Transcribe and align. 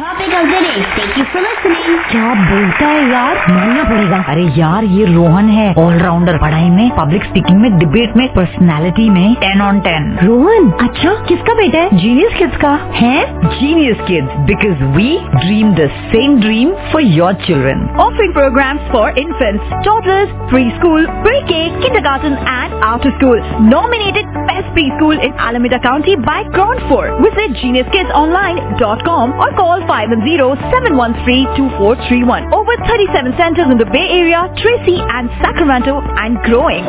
Topic 0.00 0.34
of 0.34 0.44
the 0.44 0.60
day 0.64 0.82
thank 0.90 1.16
you 1.18 1.24
for 1.32 1.42
listening 1.42 1.98
क्या 2.10 2.28
बोलता 2.34 2.86
है 2.86 3.00
यार 3.08 3.38
मानना 3.48 3.82
पड़ेगा 3.88 4.20
अरे 4.32 4.42
यार 4.58 4.84
ये 4.92 5.04
रोहन 5.06 5.48
है 5.48 5.66
ऑलराउंडर 5.78 6.38
पढ़ाई 6.38 6.70
में 6.70 6.90
पब्लिक 6.98 7.24
स्पीकिंग 7.24 7.58
में 7.60 7.78
डिबेट 7.78 8.16
में 8.16 8.26
पर्सनालिटी 8.34 9.08
में 9.10 9.34
टेन 9.40 9.60
ऑन 9.62 9.80
टेन 9.86 10.06
रोहन 10.22 10.70
अच्छा 10.86 11.12
किसका 11.28 11.54
बेटा 11.54 11.78
है 11.80 11.98
जीनियस 11.98 12.38
किड्स 12.38 12.56
का 12.62 12.70
है 12.94 13.18
genius 13.58 14.00
kids 14.06 14.38
because 14.46 14.82
we 14.96 15.10
dream 15.34 15.74
the 15.74 15.88
same 16.06 16.40
dream 16.40 16.72
for 16.92 17.02
your 17.18 17.34
children 17.46 17.86
offering 18.06 18.32
program 18.34 18.78
for 18.92 19.18
infants 19.24 19.74
toddlers 19.84 20.32
pre 20.50 20.70
school 20.70 21.06
pre 21.20 21.40
K 21.52 21.60
kindergarten 21.82 22.34
and 22.46 22.72
after 22.84 23.10
school 23.12 23.38
nominated 23.66 24.26
best 24.48 24.68
preschool 24.74 25.20
in 25.20 25.32
Alameda 25.40 25.78
County 25.80 26.16
by 26.18 26.38
KRON 26.48 26.82
4 26.88 27.14
visit 27.22 27.56
geniuskidsonline.com 27.60 29.32
or 29.36 29.50
call 29.52 29.86
510-713-2431. 29.90 32.54
Over 32.54 32.76
37 32.86 33.34
centers 33.36 33.66
in 33.70 33.78
the 33.78 33.86
Bay 33.90 34.06
Area, 34.22 34.46
Tracy 34.62 35.00
and 35.02 35.28
Sacramento 35.42 35.98
and 35.98 36.38
growing. 36.46 36.86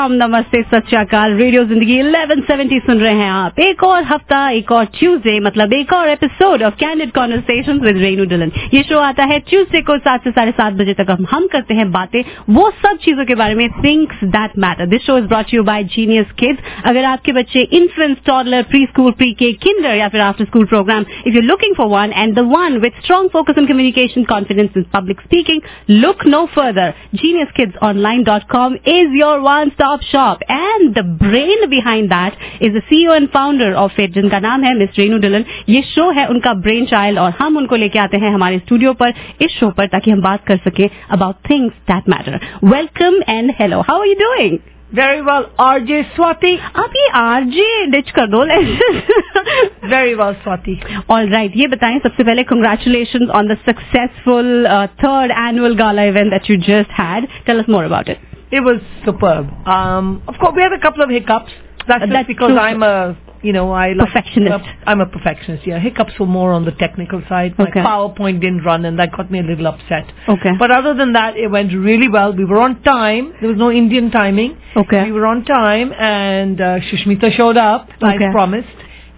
सलाम 0.00 0.12
नमस्ते 0.12 0.60
सत 0.62 0.86
श्रीकाल 0.88 1.32
radio 1.36 1.62
ज़िंदगी 1.70 1.96
1170 2.02 2.78
सुन 2.82 2.98
रहे 2.98 3.14
हैं 3.14 3.30
आप। 3.30 3.58
एक 3.60 3.82
और 3.84 4.04
हफ़्ता, 4.10 4.38
एक 4.50 4.70
और 4.72 4.84
ट्यूसडे 4.98 5.38
मतलब 5.46 5.72
एक 5.72 5.92
और 5.92 6.08
episode 6.08 6.62
of 6.62 6.74
candid 6.80 7.10
conversation 7.14 7.80
with 7.80 7.96
Renu 7.96 8.24
Dhillon 8.26 8.52
ये 8.74 8.82
शो 8.82 8.98
आता 8.98 9.24
है 9.32 9.38
ट्यूसडे 9.48 9.80
को 9.88 9.96
सात 9.98 10.24
से 10.24 10.30
साढ़े 10.30 10.52
सात 10.52 10.72
बजे 10.74 10.94
तक। 11.00 11.10
हम 11.10 11.26
हम 11.30 11.46
करते 11.52 11.74
हैं 11.74 11.90
बातें 11.92 12.22
वो 12.50 12.70
सब 12.76 12.98
चीज़ों 13.02 13.24
के 13.24 13.34
बारे 13.34 13.54
में 13.54 13.68
things 13.74 14.24
that 14.36 14.56
matter 14.64 14.86
this 14.90 15.02
show 15.06 15.18
is 15.18 15.26
brought 15.34 15.52
you 15.54 15.62
by 15.62 15.84
genius 15.96 16.32
kids 16.38 16.72
अगर 16.84 17.04
आपके 17.04 17.32
बच्चे 17.32 17.62
infants 17.80 18.24
toddler 18.26 18.62
pre 18.70 18.84
school 18.86 19.12
pre 19.20 19.30
K 19.42 19.52
kinder 19.66 19.94
या 19.96 20.08
फिर 20.08 20.20
after 20.20 20.44
school 20.44 20.66
program 20.72 21.04
if 21.26 21.34
you 21.34 21.42
looking 21.42 21.74
for 21.76 21.88
one 21.88 22.12
and 22.14 22.34
the 22.38 22.46
one 22.54 22.78
with 22.86 23.02
strong 23.02 23.30
focus 23.32 23.58
on 23.58 23.66
communication 23.66 24.24
confidence 24.32 24.70
in 24.76 24.86
public 24.94 25.20
speaking 25.20 25.60
look 25.90 26.26
no 26.28 26.44
further 26.56 26.94
genius 27.14 27.52
kids 27.56 27.84
online 27.90 28.24
dot 28.32 28.50
com 28.50 28.76
is 28.88 29.16
your 29.20 29.38
one 29.40 29.70
your 29.80 29.89
one-stop 29.89 30.01
shop, 30.01 30.41
and 30.47 30.93
the 30.95 31.03
brain 31.03 31.69
behind 31.69 32.11
that 32.11 32.37
is 32.61 32.73
the 32.73 32.81
CEO 32.81 33.15
and 33.15 33.29
founder 33.31 33.73
of 33.75 33.91
it, 33.97 34.13
जिनका 34.13 34.39
नाम 34.39 34.63
है 34.63 34.73
miss 34.75 34.97
Renu 34.99 35.17
Dhillon 35.17 35.45
ये 35.69 35.81
show 35.85 36.09
है 36.11 36.25
उनका 36.29 36.53
brain 36.65 36.85
child 36.85 37.19
और 37.19 37.31
हम 37.39 37.57
उनको 37.57 37.75
लेके 37.75 37.99
आते 37.99 38.17
हैं 38.17 38.33
हमारे 38.33 38.59
स्टूडियो 38.59 38.93
पर 38.93 39.13
इस 39.41 39.57
शो 39.59 39.69
पर 39.77 39.87
ताकि 39.87 40.11
हम 40.11 40.21
बात 40.21 40.45
कर 40.47 40.57
सके 40.67 40.89
about 41.11 41.35
things 41.49 41.73
that 41.91 42.09
matter 42.09 42.39
welcome 42.63 43.19
and 43.29 43.53
hello 43.59 43.81
how 43.89 43.99
are 43.99 44.07
you 44.07 44.15
doing 44.21 44.57
Very 44.91 45.21
well, 45.23 45.45
RJ 45.61 45.95
Swati. 46.09 46.51
आप 46.81 46.91
ये 46.95 47.07
आरजे 47.19 47.85
डिच 47.91 48.11
कर 48.17 48.27
दो 48.33 48.43
Very 49.93 50.13
well, 50.19 50.35
Swati. 50.43 50.75
All 51.11 51.29
right 51.29 51.57
ये 51.57 51.67
बताएं 51.67 51.97
सबसे 51.99 52.23
पहले 52.23 52.43
congratulation 52.43 53.27
on 53.39 53.47
the 53.47 53.57
successful 53.65 54.67
third 55.03 55.31
annual 55.47 55.75
Gala 55.75 56.03
event 56.03 56.31
that 56.31 56.49
you 56.51 56.57
just 56.69 56.91
had 56.99 57.27
tell 57.45 57.59
us 57.59 57.69
more 57.69 57.83
about 57.83 58.09
it 58.09 58.33
It 58.38 58.38
was 58.58 58.80
superb. 59.04 59.46
Um, 59.68 60.22
of 60.26 60.34
course, 60.40 60.54
we 60.56 60.62
had 60.62 60.72
a 60.72 60.80
couple 60.80 61.02
of 61.04 61.10
hiccups. 61.10 61.52
That's, 61.86 62.00
just 62.02 62.12
That's 62.12 62.26
because 62.26 62.50
true. 62.50 62.58
I'm 62.58 62.82
a, 62.82 63.16
you 63.42 63.52
know, 63.52 63.70
I 63.72 63.92
like 63.92 64.08
Perfectionist. 64.08 64.52
Uh, 64.52 64.72
I'm 64.86 65.00
a 65.00 65.06
perfectionist. 65.06 65.66
Yeah, 65.66 65.78
hiccups 65.78 66.12
were 66.20 66.26
more 66.26 66.52
on 66.52 66.64
the 66.64 66.72
technical 66.72 67.22
side. 67.28 67.56
My 67.58 67.68
Okay. 67.68 67.80
PowerPoint 67.80 68.40
didn't 68.40 68.64
run, 68.64 68.84
and 68.84 68.98
that 68.98 69.12
got 69.16 69.30
me 69.30 69.38
a 69.38 69.42
little 69.42 69.66
upset. 69.66 70.04
Okay. 70.28 70.50
But 70.58 70.70
other 70.70 70.94
than 70.94 71.12
that, 71.14 71.36
it 71.36 71.48
went 71.48 71.72
really 71.72 72.08
well. 72.08 72.34
We 72.34 72.44
were 72.44 72.60
on 72.60 72.82
time. 72.82 73.32
There 73.40 73.48
was 73.48 73.58
no 73.58 73.70
Indian 73.70 74.10
timing. 74.10 74.58
Okay. 74.76 75.04
We 75.04 75.12
were 75.12 75.26
on 75.26 75.44
time, 75.44 75.92
and 75.92 76.60
uh, 76.60 76.80
Sushmita 76.80 77.32
showed 77.32 77.56
up, 77.56 77.88
like 78.00 78.16
Okay. 78.16 78.30
promised. 78.30 78.68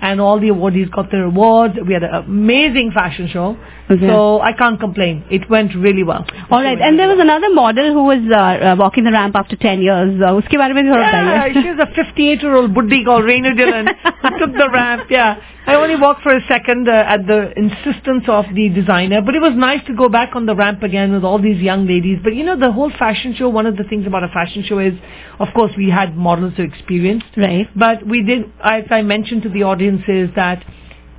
And 0.00 0.20
all 0.20 0.40
the 0.40 0.48
awardees 0.48 0.90
got 0.90 1.10
their 1.12 1.24
awards. 1.24 1.74
We 1.86 1.94
had 1.94 2.02
an 2.02 2.14
amazing 2.14 2.90
fashion 2.92 3.28
show. 3.28 3.56
Okay. 3.89 4.05
So 4.07 4.41
I 4.41 4.51
can't 4.51 4.77
complain. 4.79 5.23
It 5.31 5.49
went 5.49 5.73
really 5.73 6.03
well. 6.03 6.25
All 6.51 6.61
right, 6.61 6.77
and 6.77 6.99
there 6.99 7.07
was 7.07 7.19
another 7.19 7.49
model 7.53 7.93
who 7.93 8.03
was 8.03 8.19
uh, 8.29 8.35
uh, 8.71 8.75
walking 8.77 9.05
the 9.05 9.11
ramp 9.13 9.35
after 9.35 9.55
10 9.55 9.81
years. 9.81 10.21
Uh, 10.21 10.33
उसके 10.39 10.57
बारे 10.57 10.73
में 10.73 10.83
भी 10.83 10.89
थोड़ा 10.89 11.11
Yeah, 11.11 11.23
बताइए 11.23 11.53
she's 11.63 11.79
a 11.79 11.87
58 11.99 12.41
year 12.43 12.55
old 12.55 12.73
buddhi 12.73 13.03
called 13.05 13.23
Raina 13.23 13.55
Dillon 13.55 13.87
who 13.87 14.31
took 14.39 14.53
the 14.57 14.69
ramp. 14.73 15.03
Yeah, 15.09 15.37
I 15.65 15.75
only 15.75 15.95
walked 15.95 16.21
for 16.23 16.35
a 16.35 16.41
second 16.49 16.89
uh, 16.89 17.13
at 17.15 17.25
the 17.27 17.39
insistence 17.57 18.25
of 18.27 18.45
the 18.53 18.67
designer, 18.69 19.21
but 19.21 19.35
it 19.35 19.41
was 19.41 19.53
nice 19.55 19.85
to 19.87 19.93
go 19.93 20.09
back 20.09 20.35
on 20.35 20.45
the 20.45 20.55
ramp 20.55 20.83
again 20.83 21.13
with 21.13 21.23
all 21.23 21.41
these 21.41 21.61
young 21.61 21.87
ladies. 21.87 22.19
But 22.23 22.35
you 22.35 22.43
know, 22.43 22.57
the 22.59 22.71
whole 22.71 22.91
fashion 22.99 23.35
show. 23.37 23.47
One 23.47 23.65
of 23.65 23.77
the 23.77 23.85
things 23.85 24.05
about 24.05 24.23
a 24.25 24.29
fashion 24.39 24.63
show 24.67 24.79
is, 24.79 24.93
of 25.39 25.47
course, 25.55 25.71
we 25.77 25.89
had 25.89 26.17
models 26.17 26.53
who 26.57 26.63
experienced, 26.63 27.37
Right. 27.37 27.67
but 27.75 28.05
we 28.05 28.21
did, 28.23 28.51
as 28.63 28.83
I 28.91 29.01
mentioned 29.01 29.43
to 29.43 29.49
the 29.49 29.63
audiences, 29.63 30.29
that. 30.35 30.65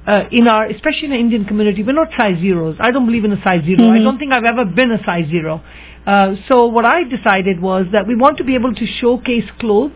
uh, 0.05 0.23
in 0.31 0.47
our, 0.47 0.65
especially 0.65 1.05
in 1.05 1.11
the 1.11 1.17
Indian 1.17 1.45
community, 1.45 1.81
we're 1.83 1.93
not 1.93 2.09
size 2.17 2.37
zeros. 2.41 2.75
I 2.79 2.91
don't 2.91 3.05
believe 3.05 3.23
in 3.23 3.31
a 3.31 3.41
size 3.41 3.63
0 3.63 3.77
I 3.89 3.99
Mhm. 3.99 4.03
don't 4.03 4.17
think 4.17 4.33
I've 4.33 4.43
ever 4.43 4.65
been 4.65 4.91
a 4.91 5.01
size 5.03 5.27
zero. 5.29 5.61
Uh, 6.05 6.35
so 6.49 6.65
what 6.65 6.83
I 6.85 7.03
decided 7.05 7.61
was 7.61 7.85
that 7.93 8.05
we 8.05 8.15
want 8.15 8.37
to 8.39 8.43
be 8.43 8.55
able 8.55 8.73
to 8.73 8.85
showcase 8.85 9.45
clothes 9.59 9.93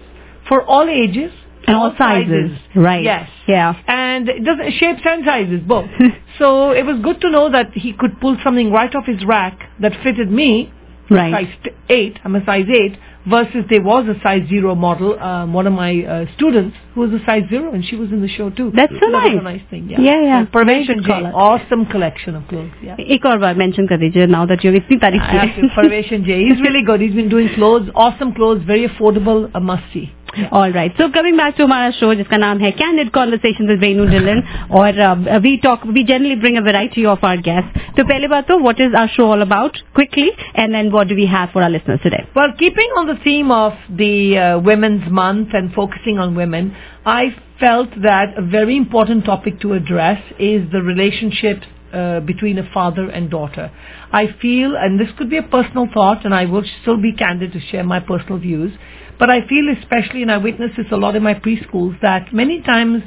for 0.48 0.62
all 0.64 0.88
ages 0.88 1.32
And 1.68 1.76
all 1.76 1.94
sizes. 1.98 2.52
Right. 2.76 3.04
Yes. 3.04 3.30
Yeah. 3.46 3.74
And 3.88 4.30
it 4.30 4.46
doesn't 4.46 4.72
shapes 4.80 5.02
and 5.04 5.26
sizes 5.26 5.60
both. 5.68 5.90
so 6.40 6.72
it 6.72 6.86
was 6.86 6.98
good 7.00 7.20
to 7.22 7.30
know 7.30 7.50
that 7.50 7.74
he 7.74 7.92
could 7.92 8.22
pull 8.22 8.38
something 8.42 8.72
right 8.72 8.96
off 8.96 9.06
his 9.06 9.26
rack 9.26 9.56
that 9.82 9.94
fitted 10.02 10.32
me, 10.32 10.72
Right. 11.10 11.34
size 11.34 11.74
eight. 11.90 12.20
I'm 12.24 12.36
a 12.38 12.46
size 12.46 12.68
eight 12.70 12.96
versus 13.30 13.66
there 13.70 13.82
was 13.82 14.06
a 14.08 14.20
size 14.22 14.48
zero 14.50 14.76
model. 14.76 15.20
Um, 15.20 15.54
one 15.54 15.68
of 15.68 15.74
my 15.74 16.04
uh, 16.04 16.26
students 16.36 16.76
who 16.94 17.02
was 17.02 17.12
a 17.12 17.24
size 17.26 17.44
zero, 17.50 17.74
and 17.74 17.84
she 17.86 17.96
was 17.96 18.12
in 18.12 18.22
the 18.22 18.28
show 18.28 18.50
too. 18.50 18.72
That's 18.76 18.94
so 19.00 19.08
nice. 19.08 19.34
That's 19.34 19.40
a 19.40 19.44
nice 19.44 19.62
thing. 19.70 19.90
Yeah, 19.90 20.02
yeah. 20.02 20.22
yeah. 20.24 20.46
Parvation 20.46 21.04
Jain, 21.04 21.26
awesome 21.26 21.86
collection 21.86 22.36
of 22.36 22.48
clothes. 22.48 22.72
Yeah. 22.82 22.96
एक 22.98 23.26
और 23.26 23.38
बार 23.40 23.56
mention 23.56 23.88
कर 23.88 24.30
now 24.30 24.46
that 24.46 24.64
you're 24.64 24.76
इतनी 24.76 25.00
तारीफ 25.00 25.22
की. 25.22 25.38
I 25.38 25.46
have 25.46 25.62
to. 25.62 25.70
Parvation 25.76 26.24
Jain, 26.24 26.48
he's 26.48 26.62
really 26.62 26.84
good. 26.84 27.02
He's 27.02 27.16
been 27.16 27.30
doing 27.30 27.50
clothes, 27.56 27.90
awesome 27.96 28.34
clothes, 28.34 28.64
very 28.64 28.88
affordable, 28.88 29.50
a 29.54 29.60
must 29.60 29.84
see. 29.94 30.12
All 30.52 30.72
right. 30.72 30.94
So 30.98 31.12
coming 31.12 31.36
back 31.38 31.56
to 31.58 31.66
our 31.66 31.92
show 32.00 32.14
जिसका 32.16 32.38
नाम 32.38 32.60
है 32.60 32.72
Candid 32.78 33.12
Conversations 33.12 33.70
with 33.70 33.82
Renu 33.82 34.10
Dillon 34.10 34.44
or 34.70 34.88
uh, 34.88 35.40
we 35.42 35.60
talk 35.60 35.84
we 35.84 36.04
generally 36.04 36.36
bring 36.36 36.58
a 36.58 36.62
variety 36.62 37.06
of 37.06 37.24
our 37.24 37.38
guests. 37.38 37.80
So, 37.98 38.04
first 38.04 38.30
बात 38.30 38.48
तो 38.48 38.62
what 38.62 38.80
is 38.80 38.94
our 38.94 39.10
show 39.16 39.30
all 39.32 39.42
about 39.42 39.82
quickly 39.96 40.30
and 40.56 40.74
then 40.74 40.92
what 40.92 41.08
do 41.08 41.16
we 41.16 41.26
have 41.26 41.50
for 41.52 41.64
our 41.64 41.70
listeners 41.70 42.00
today? 42.04 42.24
Well, 42.36 42.54
keeping 42.60 42.90
on 42.98 43.08
the 43.08 43.17
theme 43.24 43.52
of 43.52 43.74
the 43.90 44.38
uh, 44.38 44.60
Women's 44.60 45.10
Month 45.12 45.50
and 45.54 45.74
focusing 45.74 46.18
on 46.20 46.36
women, 46.36 46.76
I 47.06 47.36
felt 47.60 47.90
that 48.04 48.38
a 48.38 48.42
very 48.42 48.78
important 48.78 49.26
topic 49.26 49.60
to 49.62 49.74
address 49.74 50.22
is 50.40 50.72
the 50.72 50.82
relationship 50.82 51.64
uh, 51.94 52.20
between 52.22 52.58
a 52.58 52.70
father 52.74 53.10
and 53.10 53.30
daughter. 53.30 53.72
I 54.12 54.36
feel, 54.42 54.76
and 54.76 55.00
this 55.00 55.08
could 55.18 55.30
be 55.30 55.38
a 55.38 55.44
personal 55.44 55.88
thought, 55.94 56.26
and 56.26 56.34
I 56.34 56.46
will 56.46 56.64
still 56.82 57.02
be 57.02 57.14
candid 57.14 57.54
to 57.54 57.60
share 57.60 57.84
my 57.84 58.00
personal 58.00 58.40
views, 58.40 58.72
but 59.20 59.30
I 59.30 59.48
feel 59.48 59.66
especially, 59.82 60.22
and 60.22 60.32
I 60.32 60.38
witness 60.38 60.72
this 60.78 60.86
a 60.92 60.98
lot 60.98 61.16
in 61.16 61.24
my 61.24 61.34
preschools, 61.34 62.00
that 62.02 62.34
many 62.34 62.62
times 62.62 63.04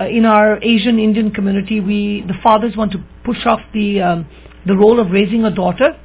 uh, 0.00 0.06
in 0.06 0.24
our 0.24 0.62
Asian 0.62 0.98
Indian 0.98 1.30
community, 1.30 1.80
we 1.80 2.24
the 2.26 2.34
fathers 2.42 2.76
want 2.76 2.92
to 2.92 3.04
push 3.24 3.46
off 3.46 3.60
the 3.72 4.02
um, 4.02 4.26
the 4.66 4.74
role 4.74 5.00
of 5.00 5.10
raising 5.10 5.44
a 5.44 5.54
daughter 5.54 5.98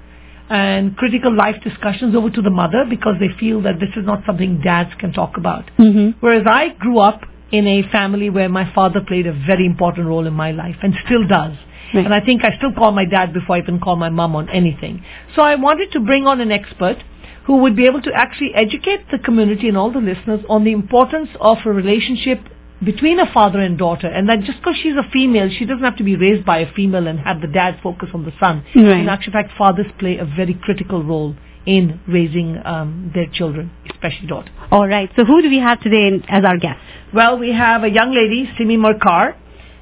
and 0.49 0.97
critical 0.97 1.35
life 1.35 1.55
discussions 1.63 2.15
over 2.15 2.29
to 2.29 2.41
the 2.41 2.49
mother 2.49 2.85
because 2.89 3.15
they 3.19 3.29
feel 3.39 3.61
that 3.61 3.79
this 3.79 3.89
is 3.95 4.05
not 4.05 4.23
something 4.25 4.61
dads 4.61 4.89
can 4.99 5.13
talk 5.13 5.37
about. 5.37 5.65
Mm-hmm. 5.77 6.19
Whereas 6.19 6.43
I 6.47 6.69
grew 6.69 6.99
up 6.99 7.21
in 7.51 7.67
a 7.67 7.83
family 7.91 8.29
where 8.29 8.49
my 8.49 8.71
father 8.73 9.01
played 9.07 9.27
a 9.27 9.33
very 9.33 9.65
important 9.65 10.07
role 10.07 10.25
in 10.25 10.33
my 10.33 10.51
life 10.51 10.75
and 10.81 10.93
still 11.05 11.27
does. 11.27 11.55
Right. 11.93 12.05
And 12.05 12.13
I 12.13 12.23
think 12.23 12.43
I 12.43 12.55
still 12.57 12.73
call 12.73 12.91
my 12.91 13.05
dad 13.05 13.33
before 13.33 13.55
I 13.55 13.59
even 13.59 13.79
call 13.79 13.95
my 13.95 14.09
mom 14.09 14.35
on 14.35 14.49
anything. 14.49 15.03
So 15.35 15.41
I 15.41 15.55
wanted 15.55 15.91
to 15.93 15.99
bring 15.99 16.27
on 16.27 16.39
an 16.39 16.51
expert 16.51 16.97
who 17.45 17.57
would 17.57 17.75
be 17.75 17.87
able 17.87 18.01
to 18.01 18.11
actually 18.13 18.53
educate 18.53 19.09
the 19.11 19.17
community 19.17 19.67
and 19.67 19.77
all 19.77 19.91
the 19.91 19.99
listeners 19.99 20.41
on 20.47 20.63
the 20.63 20.71
importance 20.71 21.29
of 21.41 21.57
a 21.65 21.71
relationship 21.71 22.39
between 22.83 23.19
a 23.19 23.31
father 23.33 23.59
and 23.59 23.77
daughter 23.77 24.07
and 24.07 24.29
that 24.29 24.39
just 24.41 24.57
because 24.59 24.75
she's 24.81 24.95
a 24.95 25.03
female 25.11 25.49
she 25.49 25.65
doesn't 25.65 25.83
have 25.83 25.97
to 25.97 26.03
be 26.03 26.15
raised 26.15 26.45
by 26.45 26.59
a 26.59 26.73
female 26.73 27.07
and 27.07 27.19
have 27.19 27.41
the 27.41 27.47
dad 27.47 27.77
focus 27.83 28.09
on 28.13 28.23
the 28.25 28.31
son 28.39 28.63
Right. 28.75 29.01
in 29.01 29.09
actual 29.09 29.33
fact 29.33 29.51
fathers 29.57 29.87
play 29.99 30.17
a 30.17 30.25
very 30.25 30.53
critical 30.53 31.03
role 31.03 31.35
in 31.65 31.99
raising 32.07 32.57
um, 32.65 33.11
their 33.13 33.27
children 33.27 33.69
especially 33.91 34.27
daughters 34.27 34.53
All 34.71 34.87
right. 34.87 35.09
So 35.17 35.25
who 35.25 35.41
do 35.41 35.49
we 35.49 35.59
have 35.59 35.81
today 35.81 36.07
in, 36.07 36.23
as 36.29 36.43
our 36.45 36.57
guest? 36.57 36.79
well 37.13 37.37
we 37.37 37.51
have 37.51 37.83
a 37.83 37.89
young 37.89 38.13
lady 38.13 38.49
Simi 38.57 38.77
Markar 38.77 39.35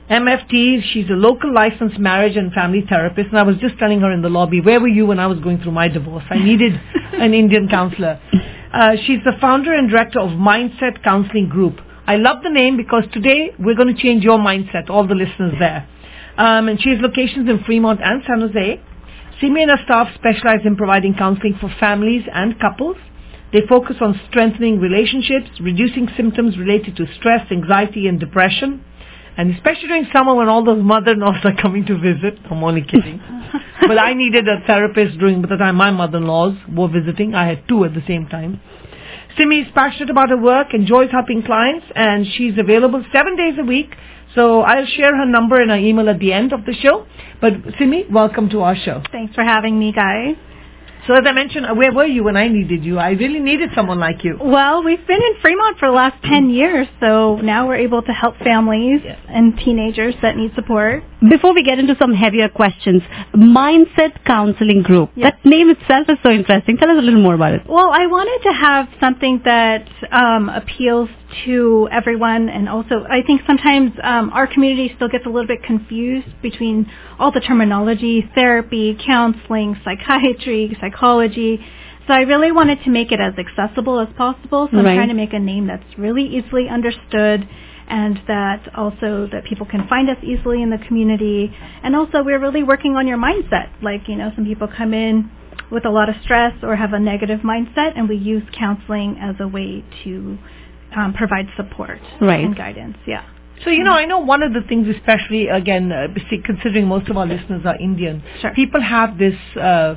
MFT, 0.09 0.81
she's 0.93 1.09
a 1.09 1.13
local 1.13 1.53
licensed 1.53 1.99
marriage 1.99 2.37
and 2.37 2.53
family 2.53 2.81
therapist, 2.87 3.27
and 3.27 3.37
I 3.37 3.43
was 3.43 3.57
just 3.57 3.77
telling 3.77 3.99
her 3.99 4.09
in 4.09 4.21
the 4.21 4.29
lobby, 4.29 4.61
where 4.61 4.79
were 4.79 4.87
you 4.87 5.05
when 5.05 5.19
I 5.19 5.27
was 5.27 5.37
going 5.41 5.59
through 5.61 5.73
my 5.73 5.89
divorce? 5.89 6.23
I 6.29 6.37
needed 6.37 6.71
an 7.13 7.33
Indian 7.33 7.67
counselor. 7.67 8.17
Uh, 8.73 8.91
she's 9.05 9.19
the 9.25 9.33
founder 9.41 9.73
and 9.73 9.89
director 9.89 10.21
of 10.21 10.29
Mindset 10.29 11.03
Counseling 11.03 11.49
Group. 11.49 11.81
I 12.07 12.15
love 12.15 12.41
the 12.41 12.49
name 12.49 12.77
because 12.77 13.03
today 13.11 13.51
we're 13.59 13.75
going 13.75 13.93
to 13.93 14.01
change 14.01 14.23
your 14.23 14.39
mindset, 14.39 14.89
all 14.89 15.05
the 15.05 15.13
listeners 15.13 15.55
there. 15.59 15.89
Um, 16.37 16.69
and 16.69 16.81
she 16.81 16.91
has 16.91 16.99
locations 17.01 17.49
in 17.49 17.65
Fremont 17.65 17.99
and 18.01 18.23
San 18.25 18.39
Jose. 18.39 18.81
Simi 19.41 19.63
and 19.63 19.71
her 19.71 19.83
staff 19.83 20.07
specialize 20.15 20.61
in 20.63 20.77
providing 20.77 21.15
counseling 21.15 21.57
for 21.59 21.69
families 21.81 22.23
and 22.33 22.57
couples. 22.61 22.95
They 23.51 23.59
focus 23.67 23.97
on 23.99 24.19
strengthening 24.29 24.79
relationships, 24.79 25.49
reducing 25.59 26.07
symptoms 26.15 26.57
related 26.57 26.95
to 26.95 27.07
stress, 27.19 27.45
anxiety, 27.51 28.07
and 28.07 28.17
depression. 28.17 28.85
And 29.35 29.53
especially 29.53 29.89
during 29.89 30.07
summer 30.13 30.33
when 30.33 30.47
all 30.47 30.63
those 30.63 30.81
mother-in-laws 30.81 31.39
are 31.43 31.61
coming 31.61 31.85
to 31.87 31.97
visit. 31.97 32.39
I'm 32.49 32.63
only 32.63 32.83
kidding. 32.83 33.21
but 33.81 33.99
I 33.99 34.13
needed 34.13 34.47
a 34.47 34.65
therapist 34.65 35.19
during 35.19 35.41
the 35.41 35.47
time 35.47 35.75
my 35.75 35.91
mother-in-laws 35.91 36.55
were 36.73 36.87
visiting. 36.87 37.35
I 37.35 37.47
had 37.47 37.67
two 37.67 37.83
at 37.83 37.93
the 37.93 38.03
same 38.07 38.27
time. 38.27 38.61
Simi 39.37 39.59
is 39.59 39.67
passionate 39.73 40.09
about 40.09 40.29
her 40.29 40.37
work, 40.37 40.73
enjoys 40.73 41.11
helping 41.11 41.43
clients, 41.43 41.85
and 41.95 42.25
she's 42.35 42.53
available 42.57 43.03
seven 43.13 43.35
days 43.35 43.53
a 43.59 43.63
week. 43.63 43.93
So 44.35 44.61
I'll 44.61 44.85
share 44.85 45.15
her 45.15 45.25
number 45.25 45.59
and 45.61 45.69
her 45.71 45.77
email 45.77 46.09
at 46.09 46.19
the 46.19 46.33
end 46.33 46.53
of 46.53 46.65
the 46.65 46.73
show. 46.73 47.05
But 47.39 47.53
Simi, 47.79 48.05
welcome 48.11 48.49
to 48.49 48.61
our 48.61 48.75
show. 48.75 49.01
Thanks 49.11 49.33
for 49.35 49.43
having 49.43 49.77
me, 49.79 49.91
guys. 49.91 50.35
So 51.07 51.13
as 51.13 51.23
I 51.25 51.31
mentioned, 51.31 51.65
uh, 51.65 51.73
where 51.73 51.93
were 51.93 52.05
you 52.05 52.23
when 52.25 52.35
I 52.35 52.49
needed 52.49 52.83
you? 52.83 52.99
I 52.99 53.11
really 53.11 53.39
needed 53.39 53.69
someone 53.73 53.97
like 53.97 54.25
you. 54.25 54.37
Well, 54.41 54.83
we've 54.83 55.05
been 55.07 55.21
in 55.21 55.39
Fremont 55.41 55.79
for 55.79 55.87
the 55.87 55.93
last 55.93 56.21
10 56.25 56.49
years, 56.49 56.85
so 56.99 57.37
now 57.37 57.65
we're 57.67 57.77
able 57.77 58.01
to 58.01 58.11
help 58.11 58.35
families 58.39 59.01
Yeah. 59.05 59.15
and 59.29 59.57
teenagers 59.57 60.15
that 60.21 60.35
need 60.35 60.53
support. 60.55 61.03
Before 61.19 61.55
we 61.55 61.63
get 61.63 61.79
into 61.79 61.95
some 61.97 62.13
heavier 62.13 62.47
questions, 62.47 63.01
Mindset 63.33 64.23
Counseling 64.23 64.83
Group. 64.83 65.09
Yeah. 65.15 65.31
That 65.31 65.43
name 65.43 65.71
itself 65.71 66.07
is 66.09 66.17
so 66.21 66.29
interesting. 66.29 66.77
Tell 66.77 66.91
us 66.91 66.97
a 66.97 67.01
little 67.01 67.21
more 67.21 67.33
about 67.33 67.53
it. 67.53 67.61
Well, 67.67 67.89
I 67.89 68.05
wanted 68.05 68.47
to 68.47 68.53
have 68.53 68.87
something 68.99 69.41
that 69.43 69.89
um, 70.11 70.49
appeals 70.49 71.09
to 71.45 71.89
everyone, 71.91 72.49
and 72.49 72.69
also 72.69 73.03
I 73.09 73.23
think 73.25 73.41
sometimes 73.47 73.93
um, 74.03 74.29
our 74.29 74.45
community 74.45 74.93
still 74.95 75.09
gets 75.09 75.25
a 75.25 75.29
little 75.29 75.47
bit 75.47 75.63
confused 75.63 76.27
between 76.43 76.85
all 77.17 77.31
the 77.31 77.41
terminology, 77.41 78.29
therapy, 78.35 78.95
counseling, 79.03 79.75
psychiatry, 79.83 80.77
psychology. 80.79 81.65
So 82.05 82.13
I 82.13 82.21
really 82.21 82.51
wanted 82.51 82.83
to 82.83 82.91
make 82.91 83.11
it 83.11 83.19
as 83.19 83.33
accessible 83.39 83.99
as 83.99 84.07
possible. 84.15 84.69
So 84.71 84.77
I'm 84.77 84.83
trying 84.83 85.09
to 85.09 85.15
make 85.15 85.33
a 85.33 85.39
name 85.39 85.65
that's 85.65 85.97
really 85.97 86.23
easily 86.23 86.69
understood 86.69 87.49
and 87.89 88.19
that 88.27 88.67
also 88.75 89.27
that 89.31 89.45
people 89.45 89.65
can 89.65 89.87
find 89.87 90.09
us 90.09 90.17
easily 90.23 90.61
in 90.61 90.69
the 90.69 90.77
community. 90.87 91.51
And 91.83 91.95
also 91.95 92.23
we're 92.23 92.39
really 92.39 92.63
working 92.63 92.95
on 92.95 93.07
your 93.07 93.17
mindset. 93.17 93.69
Like, 93.81 94.07
you 94.07 94.15
know, 94.15 94.31
some 94.35 94.45
people 94.45 94.67
come 94.67 94.93
in 94.93 95.31
with 95.71 95.85
a 95.85 95.89
lot 95.89 96.09
of 96.09 96.15
stress 96.23 96.53
or 96.63 96.75
have 96.75 96.93
a 96.93 96.99
negative 96.99 97.41
mindset 97.41 97.97
and 97.97 98.07
we 98.07 98.15
use 98.15 98.43
counseling 98.57 99.17
as 99.21 99.35
a 99.39 99.47
way 99.47 99.83
to 100.03 100.37
um, 100.95 101.13
provide 101.13 101.47
support 101.55 101.99
Right. 102.21 102.43
and 102.43 102.55
guidance. 102.55 102.97
Yeah. 103.05 103.25
So, 103.63 103.71
you 103.71 103.83
know, 103.83 103.93
I 103.93 104.05
know 104.05 104.19
one 104.19 104.43
of 104.43 104.53
the 104.53 104.61
things, 104.61 104.87
especially, 104.95 105.47
again, 105.47 105.91
uh, 105.91 106.07
considering 106.45 106.87
most 106.87 107.09
of 107.09 107.17
our 107.17 107.25
listeners 107.25 107.63
are 107.65 107.75
Indian, 107.77 108.21
Sure. 108.39 108.53
people 108.53 108.81
have 108.81 109.17
this 109.17 109.33
uh, 109.59 109.95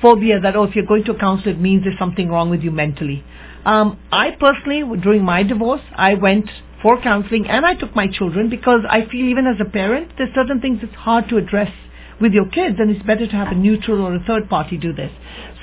phobia 0.00 0.38
that, 0.40 0.54
oh, 0.54 0.64
if 0.64 0.76
you're 0.76 0.86
going 0.86 1.02
to 1.04 1.12
a 1.12 1.18
counselor, 1.18 1.52
it 1.52 1.60
means 1.60 1.82
there's 1.84 1.98
something 1.98 2.28
wrong 2.28 2.48
with 2.48 2.62
you 2.62 2.70
mentally. 2.70 3.24
Um, 3.64 3.98
I 4.12 4.30
personally, 4.38 4.84
during 5.00 5.24
my 5.24 5.42
divorce, 5.42 5.80
I 5.96 6.14
went 6.14 6.48
for 6.86 7.02
counseling 7.02 7.48
and 7.48 7.66
I 7.66 7.74
took 7.74 7.96
my 7.96 8.06
children 8.06 8.48
because 8.48 8.82
I 8.88 9.06
feel 9.10 9.26
even 9.26 9.44
as 9.48 9.56
a 9.60 9.68
parent, 9.68 10.12
there's 10.16 10.32
certain 10.36 10.60
things 10.60 10.78
it's 10.84 10.94
hard 10.94 11.28
to 11.30 11.36
address 11.36 11.72
with 12.20 12.32
your 12.32 12.46
kids 12.46 12.76
and 12.78 12.92
it's 12.92 13.04
better 13.04 13.26
to 13.26 13.32
have 13.32 13.48
a 13.48 13.56
neutral 13.56 14.06
or 14.06 14.14
a 14.14 14.20
third 14.20 14.48
party 14.48 14.76
do 14.76 14.92
this. 14.92 15.10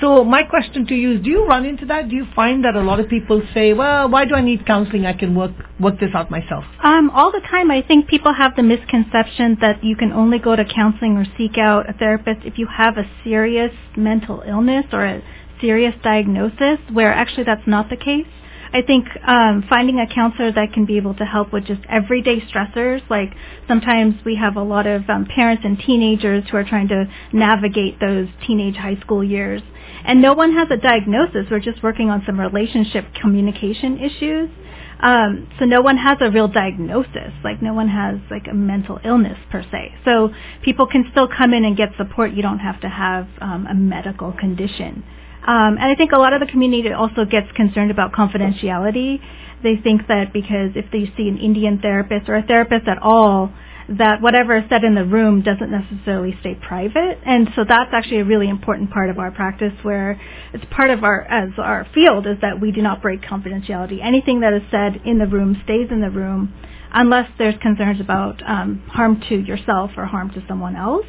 So 0.02 0.26
my 0.26 0.44
question 0.44 0.86
to 0.88 0.94
you 0.94 1.14
is, 1.14 1.24
do 1.24 1.30
you 1.30 1.46
run 1.46 1.66
into 1.66 1.86
that? 1.86 2.10
Do 2.10 2.16
you 2.18 2.26
find 2.36 2.66
that 2.66 2.76
a 2.76 2.82
lot 2.82 3.00
of 3.00 3.08
people 3.08 3.42
say, 3.54 3.72
well, 3.72 4.10
why 4.10 4.26
do 4.26 4.36
I 4.36 4.42
need 4.42 4.66
counseling? 4.68 5.06
I 5.06 5.14
can 5.14 5.34
work, 5.34 5.52
work 5.80 5.98
this 5.98 6.10
out 6.14 6.30
myself. 6.30 6.66
Um, 6.84 7.10
all 7.12 7.32
the 7.32 7.40
time, 7.50 7.72
I 7.72 7.82
think 7.82 8.10
people 8.10 8.34
have 8.34 8.58
the 8.58 8.64
misconception 8.64 9.58
that 9.62 9.82
you 9.82 9.96
can 9.96 10.12
only 10.12 10.40
go 10.40 10.58
to 10.58 10.66
counseling 10.66 11.16
or 11.16 11.26
seek 11.38 11.58
out 11.58 11.90
a 11.90 11.94
therapist 11.94 12.42
if 12.44 12.58
you 12.58 12.68
have 12.68 12.98
a 12.98 13.10
serious 13.24 13.72
mental 13.96 14.44
illness 14.46 14.88
or 14.92 15.06
a 15.06 15.24
serious 15.62 15.96
diagnosis, 16.04 16.80
where 16.92 17.14
actually 17.14 17.46
that's 17.46 17.66
not 17.66 17.90
the 17.90 17.96
case. 17.96 18.28
I 18.74 18.82
think 18.82 19.06
um, 19.28 19.64
finding 19.70 20.00
a 20.00 20.08
counselor 20.12 20.52
that 20.52 20.74
can 20.74 20.86
be 20.86 20.98
able 20.98 21.14
to 21.16 21.26
help 21.26 21.54
with 21.54 21.66
just 21.66 21.82
everyday 21.88 22.40
stressors, 22.42 23.08
like 23.08 23.30
sometimes 23.68 24.16
we 24.26 24.36
have 24.36 24.56
a 24.56 24.64
lot 24.64 24.88
of 24.88 25.08
um, 25.10 25.28
parents 25.28 25.62
and 25.64 25.78
teenagers 25.78 26.44
who 26.50 26.58
are 26.58 26.64
trying 26.64 26.88
to 26.88 27.06
navigate 27.32 28.00
those 28.00 28.28
teenage 28.48 28.76
high 28.76 29.00
school 29.00 29.24
years. 29.24 29.62
And 30.06 30.24
no 30.24 30.34
one 30.34 30.54
has 30.54 30.70
a 30.72 30.78
diagnosis. 30.78 31.46
We're 31.52 31.60
just 31.60 31.84
working 31.84 32.10
on 32.10 32.24
some 32.26 32.40
relationship 32.40 33.06
communication 33.22 34.00
issues. 34.00 34.50
Um, 35.00 35.50
so 35.60 35.66
no 35.66 35.82
one 35.82 35.98
has 35.98 36.18
a 36.22 36.32
real 36.32 36.48
diagnosis, 36.48 37.34
like 37.44 37.62
no 37.62 37.74
one 37.74 37.90
has 37.90 38.16
like 38.32 38.48
a 38.50 38.56
mental 38.56 39.00
illness 39.06 39.38
per 39.52 39.62
se. 39.62 39.94
So 40.06 40.30
people 40.64 40.88
can 40.88 41.06
still 41.12 41.28
come 41.28 41.54
in 41.54 41.64
and 41.66 41.78
get 41.78 41.90
support. 41.98 42.32
You 42.32 42.42
don't 42.42 42.60
have 42.60 42.82
to 42.82 42.90
have 42.90 43.28
um, 43.40 43.68
a 43.70 43.76
medical 43.76 44.32
condition. 44.32 45.04
Um, 45.46 45.78
and 45.78 45.84
I 45.84 45.96
think 45.96 46.12
a 46.12 46.18
lot 46.18 46.34
of 46.34 46.40
the 46.40 46.48
community 46.48 46.92
also 46.92 47.26
gets 47.26 47.52
concerned 47.56 47.92
about 47.92 48.14
confidentiality. 48.14 49.20
They 49.62 49.76
think 49.82 50.08
that 50.08 50.34
because 50.34 50.72
if 50.76 50.86
they 50.92 51.12
see 51.18 51.28
an 51.28 51.38
Indian 51.38 51.80
therapist 51.80 52.30
or 52.30 52.36
a 52.36 52.44
therapist 52.44 52.88
at 52.88 52.98
all, 53.02 53.54
that 53.90 54.22
whatever 54.22 54.58
is 54.58 54.64
said 54.70 54.84
in 54.84 54.96
the 54.96 55.04
room 55.04 55.42
doesn't 55.42 55.70
necessarily 55.70 56.36
stay 56.40 56.56
private. 56.56 57.20
And 57.26 57.50
so 57.56 57.66
that's 57.68 57.92
actually 57.94 58.20
a 58.20 58.26
really 58.26 58.48
important 58.48 58.92
part 58.92 59.10
of 59.10 59.20
our 59.20 59.32
practice 59.32 59.74
where 59.82 60.20
it's 60.54 60.64
part 60.72 60.90
of 60.90 61.04
our, 61.04 61.22
as 61.24 61.50
our 61.58 61.86
field 61.94 62.26
is 62.26 62.38
that 62.42 62.62
we 62.62 62.72
do 62.72 62.82
not 62.82 63.02
break 63.02 63.22
confidentiality. 63.22 64.04
Anything 64.04 64.40
that 64.42 64.54
is 64.54 64.62
said 64.72 65.02
in 65.06 65.18
the 65.20 65.28
room 65.28 65.60
stays 65.64 65.88
in 65.92 66.00
the 66.00 66.10
room 66.10 66.54
unless 66.94 67.30
there's 67.38 67.56
concerns 67.62 68.00
about 68.00 68.42
um, 68.48 68.84
harm 68.88 69.22
to 69.30 69.36
yourself 69.36 69.92
or 69.98 70.06
harm 70.06 70.30
to 70.32 70.44
someone 70.48 70.76
else. 70.76 71.06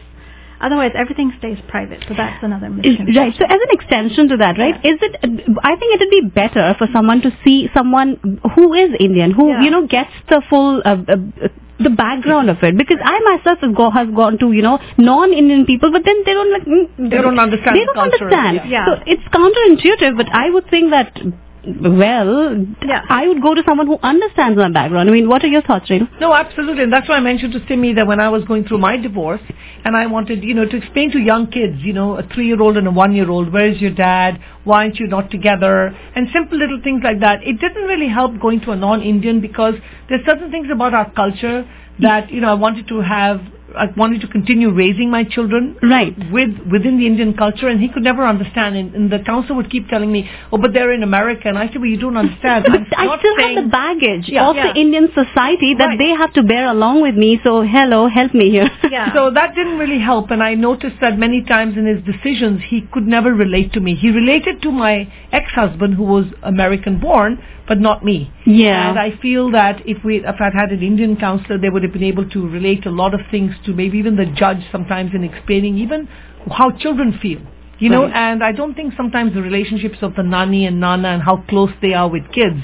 Otherwise, 0.60 0.92
everything 0.94 1.32
stays 1.38 1.58
private. 1.68 2.04
So 2.08 2.14
that's 2.14 2.42
another 2.42 2.66
Is- 2.68 2.72
misconception. 2.74 3.16
Right. 3.16 3.34
So 3.36 3.44
as 3.44 3.60
an 3.60 3.70
extension 3.70 4.28
to 4.28 4.36
that, 4.38 4.58
right? 4.58 4.76
Is 4.84 4.98
it? 5.02 5.16
I 5.62 5.76
think 5.76 5.94
it 5.94 6.00
would 6.00 6.10
be 6.10 6.28
better 6.34 6.74
for 6.78 6.86
someone 6.92 7.20
to 7.22 7.30
see 7.44 7.68
someone 7.74 8.40
who 8.54 8.72
is 8.74 8.90
Indian, 9.00 9.30
who 9.32 9.48
Yeah. 9.48 9.62
you 9.62 9.70
know 9.70 9.86
gets 9.86 10.10
the 10.28 10.42
full. 10.48 10.80
Uh, 10.84 10.96
uh, 11.08 11.16
uh, 11.44 11.48
the 11.80 11.90
background 11.90 12.48
of 12.48 12.62
it 12.62 12.78
because 12.78 12.98
I 13.04 13.18
myself 13.34 13.58
have, 13.60 13.74
go, 13.74 13.90
have 13.90 14.14
gone 14.14 14.38
to 14.38 14.52
you 14.52 14.62
know 14.62 14.78
non-Indian 14.96 15.66
people 15.66 15.90
but 15.90 16.02
then 16.04 16.22
they 16.24 16.32
don't 16.32 16.52
like 16.52 16.62
mm, 16.62 17.10
They 17.10 17.16
don't 17.20 17.36
understand 17.40 17.74
they 17.76 17.84
don't 17.84 17.96
culture, 17.96 18.24
understand 18.32 18.70
yeah. 18.70 18.86
so 18.86 19.02
it's 19.04 19.22
counterintuitive 19.34 20.16
but 20.16 20.28
I 20.32 20.50
would 20.50 20.70
think 20.70 20.92
that 20.92 21.18
well 21.66 22.66
Yeah. 22.84 23.02
I 23.08 23.26
would 23.28 23.40
go 23.42 23.54
to 23.54 23.62
someone 23.66 23.86
who 23.86 23.98
understands 24.02 24.56
my 24.58 24.68
background 24.70 25.08
I 25.08 25.12
mean 25.12 25.28
what 25.28 25.42
are 25.44 25.48
your 25.48 25.62
thoughts 25.62 25.88
Renu? 25.88 26.08
No, 26.20 26.32
absolutely. 26.34 26.82
And 26.84 26.92
that's 26.92 27.08
why 27.08 27.16
I 27.16 27.20
mentioned 27.20 27.52
to 27.54 27.60
Simi 27.66 27.94
that 27.94 28.06
when 28.06 28.20
I 28.20 28.28
was 28.28 28.44
going 28.44 28.64
through 28.64 28.78
my 28.78 28.96
divorce 28.96 29.40
and 29.84 29.96
I 29.96 30.06
wanted, 30.06 30.42
you 30.42 30.54
know, 30.54 30.66
to 30.66 30.76
explain 30.76 31.10
to 31.12 31.18
young 31.18 31.50
kids, 31.50 31.76
you 31.80 31.92
know, 31.92 32.16
a 32.18 32.22
three-year-old 32.22 32.76
and 32.76 32.86
a 32.86 32.90
one-year-old, 32.90 33.52
where 33.52 33.66
is 33.70 33.80
your 33.80 33.90
dad? 33.94 34.40
Why 34.64 34.84
aren't 34.84 34.96
you 34.98 35.06
not 35.06 35.30
together? 35.30 35.94
And 36.14 36.28
simple 36.32 36.58
little 36.58 36.80
things 36.82 37.02
like 37.04 37.20
that. 37.20 37.42
It 37.42 37.60
didn't 37.60 37.84
really 37.84 38.08
help 38.08 38.40
going 38.40 38.60
to 38.62 38.70
a 38.72 38.76
non-Indian 38.76 39.40
because 39.40 39.74
there's 40.08 40.24
certain 40.26 40.50
things 40.50 40.68
about 40.72 40.94
our 40.94 41.10
culture 41.12 41.68
that, 42.00 42.30
you 42.30 42.40
know, 42.40 42.48
I 42.48 42.54
wanted 42.54 42.88
to 42.88 43.00
have, 43.00 43.40
I 43.76 43.86
wanted 43.96 44.20
to 44.22 44.28
continue 44.28 44.70
raising 44.70 45.10
my 45.10 45.24
children 45.24 45.76
right 45.82 46.14
with 46.32 46.50
within 46.70 46.98
the 46.98 47.06
Indian 47.06 47.34
culture, 47.34 47.68
and 47.68 47.80
he 47.80 47.88
could 47.88 48.02
never 48.02 48.26
understand. 48.26 48.76
And, 48.76 48.94
and 48.94 49.10
the 49.12 49.18
counselor 49.20 49.56
would 49.56 49.70
keep 49.70 49.88
telling 49.88 50.10
me, 50.12 50.28
"Oh, 50.52 50.58
but 50.58 50.72
they're 50.72 50.92
in 50.92 51.02
America," 51.02 51.48
and 51.48 51.58
I 51.58 51.66
said, 51.68 51.76
"Well, 51.80 51.86
you 51.94 51.96
don't 51.98 52.16
understand." 52.16 52.64
but 52.68 52.80
I 52.96 53.16
still 53.18 53.36
saying- 53.38 53.56
have 53.56 53.64
the 53.64 53.70
baggage 53.70 54.28
Yeah. 54.28 54.48
of 54.48 54.56
Yeah. 54.56 54.72
the 54.72 54.80
Indian 54.80 55.08
society 55.14 55.74
that 55.74 55.86
Right. 55.86 55.98
they 55.98 56.10
have 56.22 56.32
to 56.34 56.42
bear 56.42 56.66
along 56.68 57.00
with 57.02 57.16
me 57.16 57.40
so 57.44 57.62
hello 57.62 58.06
help 58.08 58.32
me 58.34 58.50
here 58.50 58.70
Yeah. 58.90 59.12
So 59.14 59.30
that 59.30 59.54
didn't 59.54 59.78
really 59.78 59.98
help, 59.98 60.30
and 60.30 60.42
I 60.42 60.54
noticed 60.54 60.98
that 61.00 61.18
many 61.18 61.42
times 61.42 61.76
in 61.76 61.86
his 61.86 62.00
decisions, 62.12 62.62
he 62.72 62.82
could 62.92 63.06
never 63.06 63.32
relate 63.34 63.72
to 63.74 63.80
me. 63.80 63.94
He 63.94 64.10
related 64.10 64.62
to 64.62 64.70
my 64.70 65.08
ex-husband, 65.32 65.94
who 65.94 66.04
was 66.04 66.26
American-born, 66.42 67.38
but 67.66 67.80
not 67.80 68.04
me. 68.04 68.30
Yeah. 68.44 68.90
And 68.90 68.98
I 68.98 69.10
feel 69.22 69.50
that 69.52 69.80
if 69.86 70.04
we, 70.04 70.16
if 70.18 70.38
I'd 70.40 70.52
had 70.62 70.70
an 70.70 70.82
Indian 70.82 71.16
counselor, 71.16 71.56
they 71.58 71.70
would 71.70 71.82
have 71.82 71.92
been 71.92 72.04
able 72.04 72.26
to 72.30 72.46
relate 72.48 72.84
a 72.86 72.90
lot 72.90 73.14
of 73.14 73.20
things 73.30 73.54
to 73.66 73.72
maybe 73.72 73.98
even 73.98 74.16
the 74.16 74.26
judge 74.26 74.62
sometimes 74.72 75.12
in 75.14 75.24
explaining 75.24 75.78
even 75.78 76.08
how 76.50 76.70
children 76.70 77.18
feel. 77.20 77.40
You 77.78 77.90
know, 77.90 78.02
Right. 78.04 78.14
and 78.14 78.42
I 78.44 78.52
don't 78.52 78.74
think 78.74 78.94
sometimes 78.96 79.34
the 79.34 79.42
relationships 79.42 79.98
of 80.02 80.14
the 80.14 80.22
nani 80.22 80.64
and 80.66 80.78
nana 80.80 81.08
and 81.08 81.22
how 81.22 81.38
close 81.48 81.70
they 81.82 81.92
are 81.92 82.08
with 82.08 82.30
kids 82.32 82.60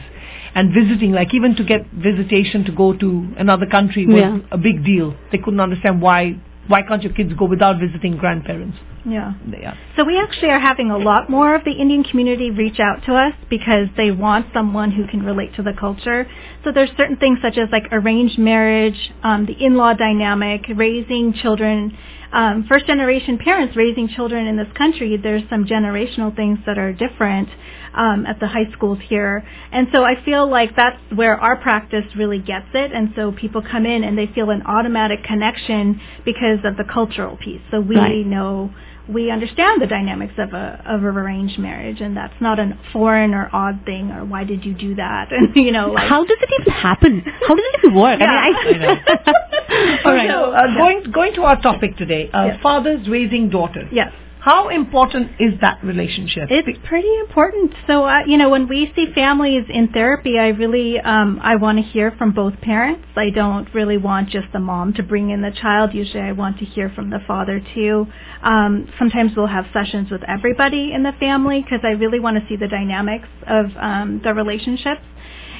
and 0.54 0.72
visiting, 0.72 1.12
like 1.12 1.34
even 1.34 1.54
to 1.56 1.64
get 1.64 1.86
visitation 1.92 2.64
to 2.64 2.72
go 2.72 2.92
to 2.92 3.28
another 3.36 3.66
country 3.66 4.06
was 4.06 4.16
Yeah. 4.16 4.38
a 4.52 4.58
big 4.58 4.84
deal. 4.84 5.14
They 5.32 5.38
couldn't 5.38 5.60
understand 5.60 6.00
why 6.00 6.36
why 6.68 6.82
can't 6.82 7.02
your 7.02 7.12
kids 7.12 7.32
go 7.34 7.46
without 7.46 7.80
visiting 7.80 8.16
grandparents. 8.16 8.76
Yeah. 9.04 9.32
Yeah. 9.50 9.74
So 9.96 10.04
we 10.04 10.18
actually 10.18 10.50
are 10.50 10.60
having 10.60 10.90
a 10.90 10.98
lot 10.98 11.30
more 11.30 11.54
of 11.54 11.64
the 11.64 11.72
Indian 11.72 12.04
community 12.04 12.50
reach 12.50 12.78
out 12.78 13.04
to 13.06 13.14
us 13.14 13.32
because 13.48 13.88
they 13.96 14.10
want 14.10 14.46
someone 14.52 14.90
who 14.90 15.06
can 15.06 15.22
relate 15.22 15.54
to 15.56 15.62
the 15.62 15.72
culture. 15.78 16.26
So 16.64 16.72
there's 16.72 16.90
certain 16.96 17.16
things 17.16 17.38
such 17.42 17.56
as 17.56 17.68
like 17.72 17.84
arranged 17.92 18.38
marriage, 18.38 19.12
um, 19.22 19.46
the 19.46 19.54
in-law 19.54 19.94
dynamic, 19.94 20.66
raising 20.74 21.32
children, 21.32 21.96
um, 22.32 22.64
first 22.68 22.86
generation 22.86 23.38
parents 23.38 23.76
raising 23.76 24.08
children 24.08 24.46
in 24.46 24.56
this 24.56 24.68
country. 24.76 25.16
There's 25.16 25.42
some 25.50 25.64
generational 25.64 26.34
things 26.34 26.58
that 26.66 26.78
are 26.78 26.92
different 26.92 27.48
um, 27.94 28.24
at 28.26 28.38
the 28.38 28.46
high 28.46 28.70
schools 28.72 28.98
here, 29.08 29.44
and 29.72 29.88
so 29.92 30.04
I 30.04 30.22
feel 30.24 30.48
like 30.48 30.76
that's 30.76 30.98
where 31.14 31.36
our 31.40 31.56
practice 31.56 32.04
really 32.16 32.38
gets 32.38 32.68
it. 32.72 32.92
And 32.92 33.12
so 33.16 33.32
people 33.32 33.62
come 33.62 33.84
in 33.84 34.04
and 34.04 34.16
they 34.16 34.28
feel 34.28 34.50
an 34.50 34.62
automatic 34.62 35.24
connection 35.24 36.00
because 36.24 36.60
of 36.64 36.76
the 36.76 36.84
cultural 36.84 37.36
piece. 37.36 37.60
So 37.70 37.80
we 37.80 37.96
Right. 37.96 38.26
know 38.26 38.70
we 39.12 39.30
understand 39.30 39.82
the 39.82 39.86
dynamics 39.86 40.34
of 40.38 40.52
a 40.52 40.82
of 40.86 41.02
a 41.02 41.08
arranged 41.08 41.58
marriage, 41.58 42.00
and 42.00 42.16
that's 42.16 42.38
not 42.40 42.58
a 42.58 42.78
foreign 42.92 43.34
or 43.34 43.50
odd 43.52 43.80
thing, 43.84 44.10
or 44.10 44.24
why 44.24 44.44
did 44.44 44.64
you 44.64 44.74
do 44.74 44.94
that? 44.96 45.28
And 45.32 45.54
you 45.56 45.72
know, 45.72 45.88
like 45.88 46.08
How 46.08 46.24
does 46.24 46.38
it 46.40 46.50
even 46.60 46.72
happen? 46.72 47.22
How 47.46 47.54
does 47.54 47.64
it 47.72 47.80
even 47.84 47.94
work? 47.98 48.20
Yeah. 48.20 48.26
I 48.26 48.50
mean, 48.70 48.82
I, 48.82 50.02
all 50.04 50.14
right. 50.14 50.30
So, 50.30 50.52
uh, 50.52 50.74
going 50.76 51.10
going 51.12 51.34
to 51.34 51.42
our 51.42 51.60
topic 51.60 51.96
today, 51.96 52.30
uh, 52.32 52.46
Yes. 52.46 52.62
fathers 52.62 53.08
raising 53.08 53.48
daughters. 53.50 53.88
yes. 53.92 54.12
How 54.40 54.70
important 54.70 55.32
is 55.38 55.60
that 55.60 55.84
relationship? 55.84 56.48
It's 56.50 56.78
pretty 56.88 57.14
important. 57.20 57.74
So, 57.86 58.04
uh, 58.04 58.20
you 58.26 58.38
know, 58.38 58.48
when 58.48 58.68
we 58.68 58.90
see 58.96 59.12
families 59.14 59.64
in 59.68 59.88
therapy, 59.92 60.38
I 60.38 60.48
really, 60.48 60.98
um, 60.98 61.38
I 61.42 61.56
want 61.56 61.76
to 61.76 61.84
hear 61.84 62.10
from 62.16 62.32
both 62.32 62.58
parents. 62.62 63.04
I 63.16 63.28
don't 63.28 63.68
really 63.74 63.98
want 63.98 64.30
just 64.30 64.46
the 64.54 64.58
mom 64.58 64.94
to 64.94 65.02
bring 65.02 65.28
in 65.28 65.42
the 65.42 65.50
child. 65.50 65.90
Usually 65.92 66.22
I 66.22 66.32
want 66.32 66.58
to 66.60 66.64
hear 66.64 66.88
from 66.88 67.10
the 67.10 67.18
father 67.26 67.60
too. 67.74 68.06
Um, 68.42 68.88
sometimes 68.98 69.32
we'll 69.36 69.46
have 69.46 69.66
sessions 69.74 70.10
with 70.10 70.22
everybody 70.26 70.92
in 70.94 71.02
the 71.02 71.12
family 71.20 71.60
because 71.60 71.80
I 71.84 71.90
really 71.90 72.18
want 72.18 72.38
to 72.38 72.48
see 72.48 72.56
the 72.56 72.68
dynamics 72.68 73.28
of 73.46 73.66
um, 73.78 74.22
the 74.24 74.32
relationships. 74.32 75.02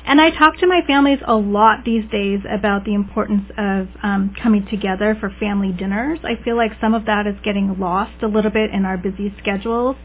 And 0.07 0.21
I 0.21 0.31
talk 0.31 0.59
to 0.59 0.67
my 0.67 0.81
families 0.87 1.19
a 1.27 1.35
lot 1.35 1.85
these 1.85 2.09
days 2.11 2.41
about 2.51 2.85
the 2.85 2.95
importance 2.95 3.45
of 3.57 3.89
um, 4.03 4.35
coming 4.43 4.67
together 4.71 5.17
for 5.21 5.31
family 5.39 5.73
dinners. 5.73 6.19
I 6.25 6.43
feel 6.43 6.57
like 6.57 6.73
some 6.81 6.95
of 6.95 7.07
that 7.07 7.27
is 7.27 7.35
getting 7.45 7.79
lost 7.79 8.23
a 8.23 8.27
little 8.27 8.51
bit 8.51 8.71
in 8.71 8.85
our 8.85 8.97
busy 8.97 9.33
schedules. 9.41 9.97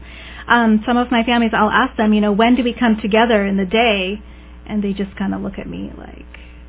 Um, 0.48 0.82
some 0.86 0.96
of 0.96 1.10
my 1.10 1.24
families, 1.24 1.52
I'll 1.54 1.70
ask 1.70 1.96
them, 1.96 2.12
you 2.12 2.20
know, 2.20 2.32
when 2.32 2.54
do 2.54 2.62
we 2.62 2.72
come 2.72 2.98
together 3.00 3.44
in 3.44 3.56
the 3.56 3.64
day? 3.64 4.20
And 4.66 4.82
they 4.82 4.92
just 4.92 5.16
kind 5.16 5.34
of 5.34 5.40
look 5.40 5.58
at 5.58 5.66
me 5.68 5.90
like, 5.96 6.24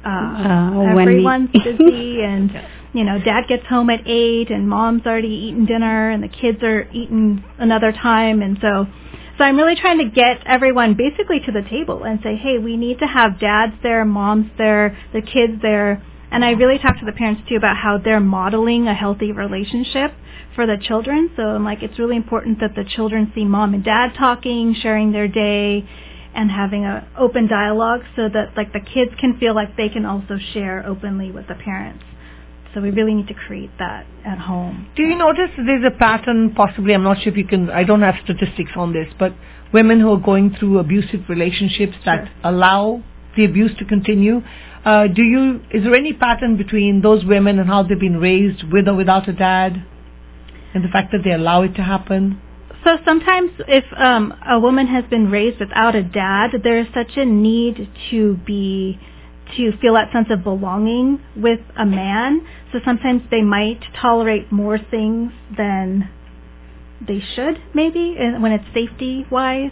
uh, 0.05 0.10
Uh, 0.10 0.96
everyone's 1.01 1.50
busy 1.53 2.22
and, 2.24 2.50
you 2.93 3.03
know, 3.03 3.19
dad 3.19 3.43
gets 3.48 3.65
home 3.67 3.89
at 3.89 4.07
8 4.07 4.50
and 4.50 4.67
mom's 4.69 5.05
already 5.05 5.27
eaten 5.27 5.65
dinner 5.65 6.10
and 6.10 6.24
the 6.24 6.27
kids 6.29 6.63
are 6.63 6.88
eating 6.91 7.43
another 7.60 7.91
time. 7.91 8.41
And 8.41 8.57
so, 8.62 8.86
so 9.38 9.44
I'm 9.44 9.58
really 9.58 9.75
trying 9.75 10.00
to 10.00 10.10
get 10.10 10.46
everyone 10.46 10.96
basically 10.96 11.39
to 11.46 11.51
the 11.51 11.62
table 11.70 12.03
and 12.03 12.20
say, 12.24 12.36
hey, 12.36 12.58
we 12.58 12.75
need 12.75 13.00
to 13.00 13.06
have 13.06 13.39
dads 13.39 13.74
there, 13.84 14.03
moms 14.03 14.50
there, 14.58 14.98
the 15.13 15.22
kids 15.22 15.62
there. 15.62 16.03
And 16.32 16.44
I 16.44 16.51
really 16.51 16.79
talk 16.79 17.00
to 17.00 17.06
the 17.06 17.12
parents 17.12 17.44
too 17.48 17.56
about 17.56 17.77
how 17.77 18.00
they're 18.03 18.20
modeling 18.20 18.88
a 18.88 18.94
healthy 18.94 19.32
relationship 19.32 20.12
for 20.56 20.65
the 20.65 20.77
children. 20.82 21.29
So 21.36 21.44
I'm 21.44 21.63
like, 21.63 21.84
it's 21.84 22.00
really 22.00 22.15
important 22.15 22.60
that 22.62 22.75
the 22.75 22.84
children 22.84 23.32
see 23.36 23.46
mom 23.46 23.74
and 23.75 23.84
dad 23.84 24.13
talking, 24.17 24.75
sharing 24.82 25.12
their 25.12 25.27
day, 25.27 25.88
and 26.34 26.51
having 26.51 26.86
a 26.86 27.08
open 27.17 27.48
dialogue 27.48 28.01
so 28.15 28.29
that 28.29 28.58
like 28.58 28.74
the 28.74 28.79
kids 28.79 29.12
can 29.20 29.38
feel 29.39 29.56
like 29.56 29.77
they 29.77 29.89
can 29.89 30.06
also 30.06 30.38
share 30.53 30.86
openly 30.86 31.32
with 31.32 31.48
the 31.48 31.56
parents. 31.56 32.03
So 32.74 32.81
we 32.81 32.91
really 32.91 33.13
need 33.13 33.27
to 33.27 33.33
create 33.33 33.71
that 33.79 34.05
at 34.25 34.38
home. 34.38 34.89
Do 34.95 35.03
you 35.03 35.17
notice 35.17 35.50
there's 35.57 35.83
a 35.86 35.97
pattern, 35.97 36.53
possibly, 36.53 36.93
I'm 36.93 37.03
not 37.03 37.21
sure 37.21 37.31
if 37.31 37.38
you 37.38 37.45
can, 37.45 37.69
I 37.69 37.83
don't 37.83 38.01
have 38.01 38.15
statistics 38.24 38.71
on 38.75 38.93
this, 38.93 39.07
but 39.17 39.33
women 39.74 40.00
who 40.00 40.12
are 40.12 40.19
going 40.19 40.55
through 40.59 40.79
abusive 40.79 41.21
relationships 41.29 41.95
that 42.05 42.25
Sure. 42.25 42.33
allow 42.43 43.01
the 43.36 43.45
abuse 43.45 43.75
to 43.79 43.86
continue, 43.86 44.41
uh, 44.86 45.07
do 45.07 45.24
you, 45.24 45.62
is 45.71 45.83
there 45.83 45.95
any 45.95 46.13
pattern 46.13 46.57
between 46.57 47.01
those 47.01 47.25
women 47.25 47.59
and 47.59 47.67
how 47.67 47.83
they've 47.83 48.00
been 48.00 48.19
raised 48.19 48.63
with 48.71 48.88
or 48.88 48.95
without 48.95 49.27
a 49.27 49.33
dad? 49.33 49.83
And 50.74 50.83
the 50.83 50.89
fact 50.89 51.12
that 51.12 51.24
they 51.24 51.31
allow 51.31 51.63
it 51.63 51.75
to 51.75 51.83
happen? 51.83 52.41
So 52.83 52.97
sometimes 53.03 53.51
if 53.67 53.83
um, 53.97 54.33
a 54.47 54.59
woman 54.59 54.88
has 54.88 55.03
been 55.09 55.29
raised 55.29 55.59
without 55.59 55.95
a 55.95 56.03
dad, 56.03 56.51
there 56.63 56.79
is 56.79 56.88
such 56.93 57.17
a 57.17 57.25
need 57.25 57.89
to 58.12 58.38
be 58.45 59.00
to 59.56 59.77
feel 59.77 59.94
that 59.94 60.12
sense 60.12 60.27
of 60.30 60.44
belonging 60.44 61.20
with 61.36 61.60
a 61.77 61.86
man. 61.86 62.46
So 62.72 62.80
sometimes 62.84 63.22
they 63.32 63.42
might 63.42 63.80
tolerate 64.00 64.51
more 64.51 64.77
things 64.77 65.32
than 65.56 66.10
they 67.06 67.22
should, 67.36 67.62
maybe, 67.74 68.16
when 68.18 68.51
it's 68.51 68.66
safety 68.74 69.25
wise. 69.32 69.72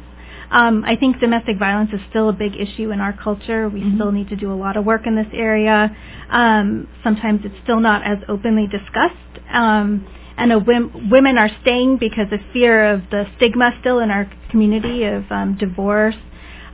Um, 0.52 0.84
I 0.86 0.96
think 0.96 1.20
domestic 1.20 1.58
violence 1.58 1.90
is 1.92 2.00
still 2.10 2.30
a 2.30 2.34
big 2.34 2.56
issue 2.56 2.92
in 2.92 3.02
our 3.02 3.14
culture. 3.14 3.68
We 3.68 3.84
still 3.96 4.12
need 4.12 4.30
to 4.30 4.36
do 4.36 4.52
a 4.52 4.56
lot 4.56 4.78
of 4.78 4.86
work 4.86 5.08
in 5.08 5.16
this 5.16 5.28
area. 5.34 5.96
Um, 6.30 6.88
sometimes 7.04 7.42
it's 7.44 7.56
still 7.64 7.80
not 7.80 8.04
as 8.06 8.20
openly 8.30 8.68
discussed. 8.68 9.16
Um, 9.52 10.08
and 10.38 10.52
a 10.52 10.60
women 10.60 11.38
are 11.38 11.50
staying 11.62 11.98
because 11.98 12.28
of 12.32 12.40
fear 12.52 12.94
of 12.94 13.02
the 13.10 13.26
stigma 13.38 13.72
still 13.80 14.00
in 14.00 14.12
our 14.12 14.30
community 14.52 15.06
of 15.06 15.24
um, 15.32 15.58
divorce. 15.58 16.16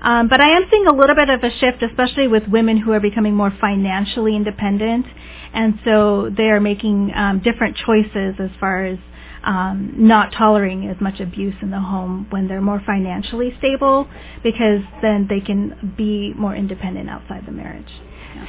Um, 0.01 0.27
but 0.27 0.41
I 0.41 0.58
am 0.58 0.63
seeing 0.72 0.88
a 0.88 0.93
little 0.93 1.15
bit 1.15 1.29
of 1.29 1.43
a 1.43 1.51
shift, 1.60 1.84
especially 1.84 2.27
with 2.27 2.43
women 2.48 2.77
who 2.77 2.91
are 2.91 3.00
becoming 3.00 3.36
more 3.36 3.53
financially 3.62 4.36
independent, 4.36 5.05
and 5.53 5.79
so 5.86 6.29
they 6.36 6.50
are 6.50 6.60
making 6.60 7.12
um, 7.15 7.39
different 7.39 7.77
choices 7.77 8.36
as 8.39 8.50
far 8.60 8.86
as 8.86 8.98
um, 9.43 9.93
not 9.98 10.31
tolerating 10.34 10.88
as 10.88 11.00
much 11.01 11.20
abuse 11.20 11.55
in 11.62 11.72
the 11.72 11.79
home 11.79 12.27
when 12.29 12.48
they're 12.48 12.62
more 12.62 12.81
financially 12.86 13.53
stable, 13.60 14.08
because 14.43 14.81
then 15.01 15.27
they 15.29 15.39
can 15.39 15.93
be 15.98 16.34
more 16.36 16.55
independent 16.55 17.10
outside 17.10 17.46
the 17.46 17.51
marriage. 17.51 17.91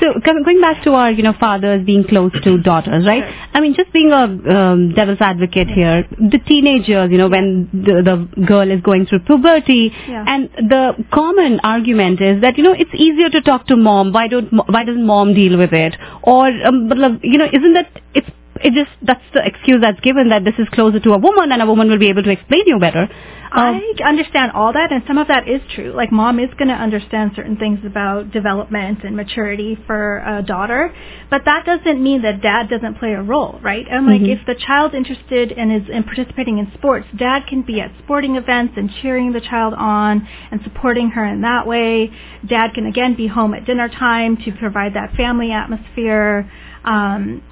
So 0.01 0.19
going 0.25 0.61
back 0.61 0.83
to 0.85 0.93
our, 0.95 1.11
you 1.13 1.23
know, 1.23 1.33
fathers 1.39 1.85
being 1.87 2.05
close 2.05 2.33
to 2.43 2.59
daughters, 2.59 3.07
right? 3.07 3.23
Sure. 3.23 3.47
I 3.55 3.61
mean, 3.61 3.75
just 3.75 3.93
being 3.93 4.11
a 4.11 4.25
um, 4.25 4.93
devil's 4.95 5.21
advocate 5.21 5.69
here, 5.69 6.05
the 6.11 6.41
teenagers, 6.47 7.11
you 7.11 7.19
know, 7.19 7.29
when 7.29 7.69
the, 7.73 8.03
the 8.03 8.45
girl 8.47 8.69
is 8.71 8.81
going 8.81 9.07
through 9.07 9.21
puberty, 9.21 9.93
Yeah. 10.09 10.25
and 10.27 10.51
the 10.69 11.05
common 11.13 11.61
argument 11.63 12.21
is 12.21 12.41
that 12.41 12.57
you 12.59 12.65
know 12.65 12.73
it's 12.73 12.91
easier 12.95 13.29
to 13.31 13.41
talk 13.43 13.67
to 13.69 13.77
mom. 13.77 14.13
Why 14.13 14.27
don't 14.29 14.51
why 14.53 14.85
doesn't 14.85 15.07
mom 15.07 15.35
deal 15.35 15.57
with 15.57 15.73
it? 15.73 15.95
Or 16.23 16.47
um, 16.49 16.91
you 17.23 17.39
know, 17.39 17.47
isn't 17.53 17.75
that 17.75 18.01
it's 18.15 18.29
it 18.63 18.73
just 18.75 18.91
that's 19.03 19.25
the 19.35 19.45
excuse 19.45 19.81
that's 19.81 20.01
given 20.01 20.29
that 20.31 20.45
this 20.45 20.55
is 20.59 20.69
closer 20.73 21.01
to 21.01 21.13
a 21.13 21.19
woman 21.19 21.53
and 21.53 21.61
a 21.61 21.67
woman 21.67 21.89
will 21.89 21.99
be 21.99 22.09
able 22.09 22.23
to 22.23 22.31
explain 22.31 22.63
you 22.67 22.79
better. 22.79 23.09
Um, 23.55 23.83
I 24.01 24.09
understand 24.09 24.53
all 24.53 24.73
that, 24.73 24.91
and 24.93 25.03
some 25.07 25.19
of 25.19 25.29
that 25.29 25.47
is 25.47 25.61
true. 25.75 25.93
Like, 25.93 26.11
mom 26.11 26.39
is 26.39 26.49
going 26.57 26.69
to 26.69 26.75
understand 26.75 27.33
certain 27.37 27.59
things 27.59 27.81
about 27.85 28.31
development 28.31 29.05
and 29.05 29.15
maturity 29.15 29.77
for 29.87 30.23
a 30.25 30.43
daughter, 30.43 30.95
but 31.29 31.43
that 31.45 31.67
doesn't 31.67 32.03
mean 32.03 32.23
that 32.23 32.41
dad 32.41 32.71
doesn't 32.71 32.99
play 32.99 33.13
a 33.13 33.21
role, 33.21 33.61
right? 33.63 33.87
And 33.91 34.07
like, 34.07 34.23
Mhm. 34.23 34.39
if 34.41 34.47
the 34.47 34.55
child's 34.55 34.95
interested 34.95 35.53
and 35.53 35.71
is 35.71 35.87
in 35.91 36.03
participating 36.05 36.59
in 36.59 36.73
sports, 36.73 37.07
dad 37.15 37.47
can 37.47 37.61
be 37.61 37.79
at 37.79 37.91
sporting 37.99 38.37
events 38.37 38.79
and 38.79 38.91
cheering 38.91 39.33
the 39.33 39.41
child 39.41 39.75
on 39.75 40.27
and 40.51 40.63
supporting 40.63 41.11
her 41.11 41.25
in 41.27 41.43
that 41.43 41.67
way. 41.67 42.11
Dad 42.47 42.73
can 42.73 42.87
again 42.87 43.13
be 43.13 43.27
home 43.27 43.53
at 43.53 43.67
dinner 43.67 43.89
time 43.89 44.39
to 44.39 44.53
provide 44.53 44.95
that 44.95 45.15
family 45.15 45.53
atmosphere. 45.53 46.51
Um, 46.85 47.43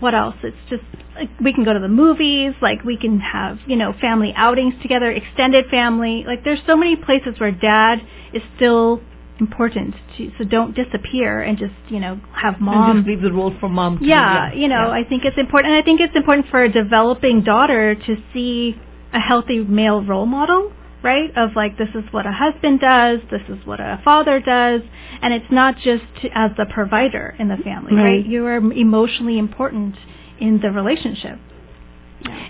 what 0.00 0.14
else? 0.14 0.36
It's 0.42 0.56
just 0.70 0.82
like 1.14 1.28
we 1.40 1.52
can 1.52 1.64
go 1.64 1.72
to 1.72 1.80
the 1.80 1.88
movies, 1.88 2.54
like 2.62 2.82
we 2.84 2.96
can 2.96 3.20
have, 3.20 3.58
you 3.66 3.76
know, 3.76 3.92
family 4.00 4.32
outings 4.36 4.74
together, 4.80 5.10
extended 5.10 5.66
family. 5.70 6.24
Like 6.26 6.44
there's 6.44 6.60
so 6.66 6.76
many 6.76 6.96
places 6.96 7.38
where 7.38 7.50
dad 7.50 7.98
is 8.32 8.42
still 8.56 9.02
important 9.38 9.94
to 10.16 10.30
so 10.38 10.44
don't 10.44 10.74
disappear 10.74 11.42
and 11.42 11.58
just, 11.58 11.74
you 11.88 12.00
know, 12.00 12.20
have 12.34 12.54
and 12.54 12.62
mom 12.62 12.96
just 12.98 13.08
leave 13.08 13.22
the 13.22 13.32
role 13.32 13.52
for 13.60 13.68
mom 13.68 13.98
to 13.98 14.04
yeah, 14.04 14.52
you 14.54 14.68
know, 14.68 14.90
I 14.90 15.04
think 15.08 15.24
it's 15.24 15.38
important. 15.38 15.74
And 15.74 15.82
I 15.82 15.84
think 15.84 16.00
it's 16.00 16.16
important 16.16 16.46
for 16.48 16.62
a 16.62 16.72
developing 16.72 17.42
daughter 17.42 17.94
to 17.94 18.16
see 18.32 18.76
a 19.12 19.20
healthy 19.20 19.58
male 19.58 20.02
role 20.02 20.26
model, 20.26 20.72
right? 21.02 21.30
Of 21.36 21.50
like, 21.56 21.78
this 21.78 21.88
is 21.94 22.04
what 22.12 22.26
a 22.26 22.32
husband 22.32 22.80
does, 22.80 23.20
this 23.30 23.42
is 23.48 23.64
what 23.66 23.80
a 23.80 24.00
father 24.04 24.40
does, 24.40 24.82
and 25.20 25.32
it's 25.32 25.50
not 25.50 25.76
just 25.76 26.04
to, 26.22 26.28
as 26.34 26.50
the 26.56 26.66
provider 26.72 27.34
in 27.38 27.48
the 27.48 27.56
family, 27.58 27.94
right? 27.94 28.02
Right. 28.02 28.26
You 28.26 28.46
are 28.46 28.56
emotionally 28.56 29.38
important 29.38 29.96
in 30.40 30.60
the 30.60 30.70
relationship. 30.70 31.38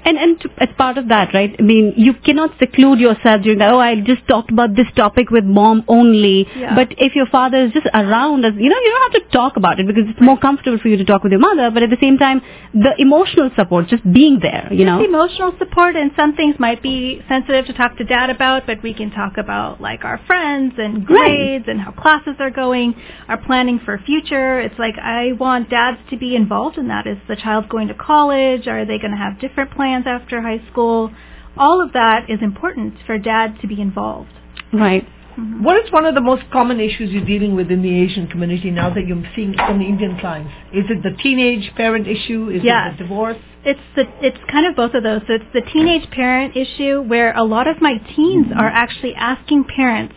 And 0.04 0.18
and 0.18 0.40
to, 0.40 0.50
as 0.58 0.68
part 0.76 0.98
of 0.98 1.08
that, 1.08 1.32
right? 1.34 1.54
I 1.58 1.62
mean, 1.62 1.94
you 1.96 2.14
cannot 2.14 2.58
seclude 2.58 2.98
yourself 2.98 3.42
during 3.42 3.58
that. 3.58 3.72
Oh, 3.72 3.78
I 3.78 4.00
just 4.00 4.26
talked 4.26 4.50
about 4.50 4.74
this 4.74 4.86
topic 4.96 5.30
with 5.30 5.44
mom 5.44 5.84
only. 5.88 6.46
Yeah. 6.56 6.74
But 6.74 6.88
if 6.98 7.14
your 7.14 7.26
father 7.26 7.64
is 7.66 7.72
just 7.72 7.86
around, 7.94 8.44
as 8.44 8.54
you 8.56 8.68
know, 8.68 8.80
you 8.80 8.90
don't 8.90 9.12
have 9.12 9.22
to 9.22 9.28
talk 9.30 9.56
about 9.56 9.80
it 9.80 9.86
because 9.86 10.04
it's 10.08 10.20
more 10.20 10.38
comfortable 10.38 10.78
for 10.78 10.88
you 10.88 10.96
to 10.96 11.04
talk 11.04 11.22
with 11.22 11.32
your 11.32 11.40
mother. 11.40 11.70
But 11.70 11.82
at 11.82 11.90
the 11.90 11.98
same 12.00 12.18
time, 12.18 12.42
the 12.74 12.94
emotional 12.98 13.50
support, 13.56 13.88
just 13.88 14.04
being 14.12 14.40
there, 14.40 14.68
you 14.72 14.84
know. 14.84 15.02
emotional 15.04 15.52
support 15.58 15.96
and 15.96 16.10
some 16.16 16.34
things 16.34 16.56
might 16.58 16.82
be 16.82 17.22
sensitive 17.28 17.66
to 17.66 17.72
talk 17.72 17.96
to 17.98 18.04
dad 18.04 18.30
about, 18.30 18.66
but 18.66 18.82
we 18.82 18.94
can 18.94 19.10
talk 19.10 19.36
about 19.36 19.80
like 19.80 20.04
our 20.04 20.18
friends 20.26 20.74
and 20.78 21.06
grades 21.06 21.66
and 21.68 21.80
how 21.80 21.92
classes 21.92 22.36
are 22.40 22.50
going, 22.50 22.94
our 23.28 23.38
planning 23.38 23.80
for 23.84 23.98
future. 23.98 24.60
It's 24.60 24.78
like 24.78 24.96
I 24.98 25.32
want 25.32 25.70
dads 25.70 25.98
to 26.10 26.16
be 26.16 26.34
involved 26.34 26.78
in 26.78 26.88
that. 26.88 27.06
Is 27.06 27.18
the 27.28 27.36
child 27.36 27.68
going 27.68 27.88
to 27.88 27.94
college? 27.94 28.66
Are 28.66 28.84
they 28.84 28.98
going 28.98 29.12
to 29.12 29.16
have 29.16 29.40
different 29.40 29.62
plans? 29.66 30.04
plans 30.04 30.23
after 30.23 30.40
high 30.40 30.61
school. 30.71 31.11
All 31.57 31.83
of 31.85 31.92
that 31.92 32.31
is 32.31 32.38
important 32.40 32.95
for 33.07 33.19
dad 33.19 33.59
to 33.61 33.66
be 33.66 33.81
involved. 33.81 34.31
Right. 34.73 35.04
Mm-hmm. 35.04 35.64
What 35.64 35.83
is 35.85 35.90
one 35.90 36.04
of 36.04 36.14
the 36.14 36.21
most 36.21 36.42
common 36.52 36.78
issues 36.78 37.11
you're 37.11 37.25
dealing 37.25 37.57
with 37.57 37.71
in 37.71 37.83
the 37.83 38.02
Asian 38.02 38.26
community 38.26 38.71
now 38.71 38.92
that 38.92 39.07
you're 39.07 39.23
seeing 39.35 39.54
from 39.54 39.78
the 39.78 39.85
Indian 39.87 40.19
clients? 40.19 40.50
Is 40.73 40.85
it 40.90 41.02
the 41.02 41.16
teenage 41.23 41.75
parent 41.75 42.07
issue? 42.07 42.50
Is 42.50 42.62
Yes. 42.62 42.95
it 42.95 42.99
the 42.99 43.04
divorce? 43.04 43.38
It's 43.64 43.81
the 43.97 44.07
it's 44.21 44.38
kind 44.50 44.66
of 44.66 44.76
both 44.76 44.95
of 44.95 45.02
those. 45.02 45.23
So 45.26 45.35
it's 45.35 45.52
the 45.54 45.62
teenage 45.62 46.11
parent 46.11 46.57
issue 46.57 47.00
where 47.02 47.33
a 47.37 47.45
lot 47.45 47.66
of 47.66 47.81
my 47.81 47.99
teens 48.14 48.49
are 48.54 48.69
actually 48.69 49.14
asking 49.14 49.64
parents, 49.64 50.14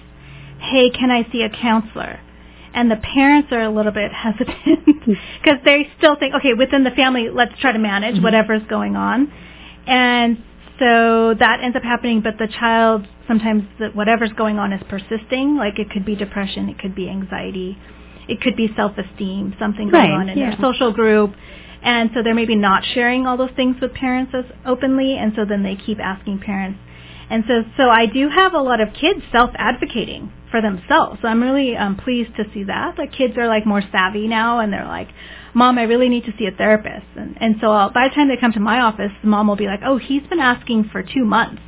"Hey, 0.60 0.90
can 0.90 1.12
I 1.12 1.24
see 1.32 1.44
a 1.44 1.50
counselor?" 1.50 2.20
And 2.76 2.92
the 2.92 2.98
parents 2.98 3.50
are 3.54 3.62
a 3.62 3.70
little 3.70 3.94
bit 3.94 4.12
hesitant 4.12 4.86
because 5.06 5.60
they 5.64 5.88
still 5.98 6.18
think, 6.18 6.36
"Okay, 6.36 6.54
within 6.54 6.84
the 6.84 6.92
family, 6.92 7.30
let's 7.30 7.58
try 7.60 7.72
to 7.72 7.80
manage 7.80 8.16
mm-hmm. 8.16 8.24
whatever's 8.24 8.64
going 8.70 8.96
on." 8.96 9.32
And 9.88 10.44
so 10.78 11.34
that 11.40 11.62
ends 11.64 11.78
up 11.78 11.84
happening, 11.84 12.22
but 12.22 12.38
the 12.38 12.48
child 12.48 13.08
sometimes 13.28 13.64
the, 13.80 13.90
whatever's 13.90 14.34
going 14.34 14.60
on 14.60 14.74
is 14.74 14.82
persisting. 14.90 15.56
Like 15.58 15.80
it 15.80 15.90
could 15.90 16.06
be 16.06 16.16
depression, 16.16 16.70
it 16.70 16.78
could 16.78 16.96
be 16.96 17.10
anxiety, 17.10 17.78
it 18.28 18.42
could 18.42 18.56
be 18.56 18.70
self-esteem, 18.76 19.56
something 19.58 19.90
going 19.90 20.12
on 20.12 20.30
in 20.30 20.38
yeah. 20.38 20.52
their 20.52 20.60
social 20.62 20.92
group. 20.92 21.34
And 21.82 22.10
so 22.14 22.24
they're 22.24 22.36
maybe 22.36 22.56
not 22.56 22.84
sharing 22.94 23.28
all 23.28 23.38
those 23.38 23.52
things 23.56 23.78
with 23.80 23.94
parents 23.94 24.34
as 24.36 24.46
openly, 24.66 25.18
and 25.18 25.34
so 25.36 25.46
then 25.46 25.62
they 25.62 25.76
keep 25.76 26.00
asking 26.00 26.40
parents. 26.40 26.80
And 27.30 27.44
so, 27.48 27.64
so 27.78 27.90
I 27.90 28.06
do 28.06 28.30
have 28.30 28.54
a 28.54 28.60
lot 28.60 28.82
of 28.82 28.90
kids 28.94 29.22
self-advocating 29.32 30.32
for 30.52 30.62
themselves. 30.62 31.20
So 31.22 31.28
I'm 31.28 31.42
really 31.42 31.76
um, 31.76 31.98
pleased 31.98 32.36
to 32.38 32.44
see 32.54 32.64
that. 32.66 32.96
The 32.98 33.08
kids 33.08 33.36
are 33.38 33.48
like 33.48 33.66
more 33.66 33.82
savvy 33.92 34.28
now, 34.28 34.60
and 34.60 34.72
they're 34.72 34.86
like, 34.86 35.10
"Mom, 35.54 35.78
I 35.80 35.84
really 35.84 36.10
need 36.10 36.26
to 36.26 36.34
see 36.38 36.46
a 36.46 36.52
therapist." 36.52 37.08
And 37.16 37.36
and 37.42 37.56
so 37.60 37.72
I'll, 37.72 37.90
by 37.92 38.08
the 38.08 38.16
time 38.16 38.28
they 38.28 38.38
come 38.38 38.54
to 38.54 38.60
my 38.60 38.82
office, 38.82 39.12
the 39.22 39.28
mom 39.28 39.48
will 39.48 39.56
be 39.56 39.66
like, 39.66 39.82
"Oh, 39.84 39.98
he's 39.98 40.24
been 40.30 40.40
asking 40.40 40.90
for 40.92 41.02
two 41.02 41.26
months." 41.26 41.62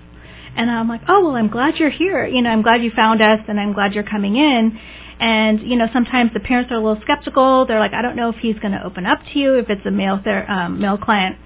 And 0.57 0.71
I'm 0.71 0.89
like, 0.89 1.01
oh, 1.07 1.23
well, 1.23 1.35
I'm 1.35 1.49
glad 1.49 1.75
you're 1.77 1.91
here. 1.91 2.25
You 2.25 2.41
know, 2.41 2.49
I'm 2.49 2.63
glad 2.63 2.81
you 2.81 2.91
found 2.95 3.21
us 3.21 3.39
and 3.47 3.59
I'm 3.59 3.73
glad 3.73 3.93
you're 3.93 4.03
coming 4.03 4.35
in. 4.35 4.77
And, 5.19 5.61
you 5.61 5.75
know, 5.75 5.85
sometimes 5.93 6.31
the 6.33 6.39
parents 6.39 6.71
are 6.71 6.75
a 6.75 6.79
little 6.79 7.01
skeptical. 7.03 7.67
They're 7.67 7.79
like, 7.79 7.93
I 7.93 8.01
don't 8.01 8.15
know 8.15 8.29
if 8.29 8.37
he's 8.37 8.57
going 8.57 8.71
to 8.71 8.83
open 8.83 9.05
up 9.05 9.19
to 9.33 9.39
you, 9.39 9.55
if 9.59 9.69
it's 9.69 9.85
a 9.85 9.91
male, 9.91 10.19
ther- 10.23 10.49
um, 10.49 10.81
male 10.81 10.97
client. 10.97 11.37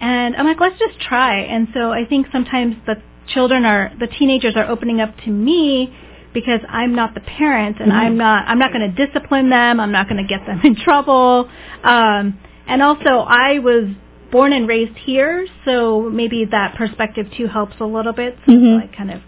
And 0.00 0.36
I'm 0.36 0.46
like, 0.46 0.58
let's 0.58 0.78
just 0.78 0.98
try. 1.00 1.40
And 1.40 1.68
so 1.74 1.92
I 1.92 2.06
think 2.06 2.28
sometimes 2.32 2.76
the 2.86 2.96
children 3.28 3.64
are, 3.64 3.92
the 3.98 4.06
teenagers 4.06 4.54
are 4.56 4.68
opening 4.68 5.00
up 5.00 5.16
to 5.24 5.30
me 5.30 5.94
because 6.34 6.60
I'm 6.68 6.94
not 6.94 7.14
the 7.14 7.20
parent 7.20 7.80
and 7.80 7.92
I'm 7.92 8.16
not, 8.16 8.46
I'm 8.46 8.58
not 8.58 8.72
going 8.72 8.94
to 8.94 9.06
discipline 9.06 9.48
them. 9.48 9.80
I'm 9.80 9.92
not 9.92 10.08
going 10.08 10.22
to 10.22 10.28
get 10.28 10.46
them 10.46 10.60
in 10.64 10.76
trouble. 10.84 11.48
Um, 11.82 12.38
and 12.66 12.82
also 12.82 13.24
I 13.26 13.58
was 13.60 13.84
born 14.30 14.52
and 14.52 14.68
raised 14.68 14.96
here, 14.98 15.46
so 15.64 16.02
maybe 16.10 16.44
that 16.50 16.74
perspective 16.76 17.26
too 17.36 17.46
helps 17.46 17.74
a 17.80 17.84
little 17.84 18.12
bit. 18.12 18.36
So 18.44 18.52
Mhm. 18.52 18.80
like 18.80 18.94
kind 18.96 19.10
of 19.12 19.20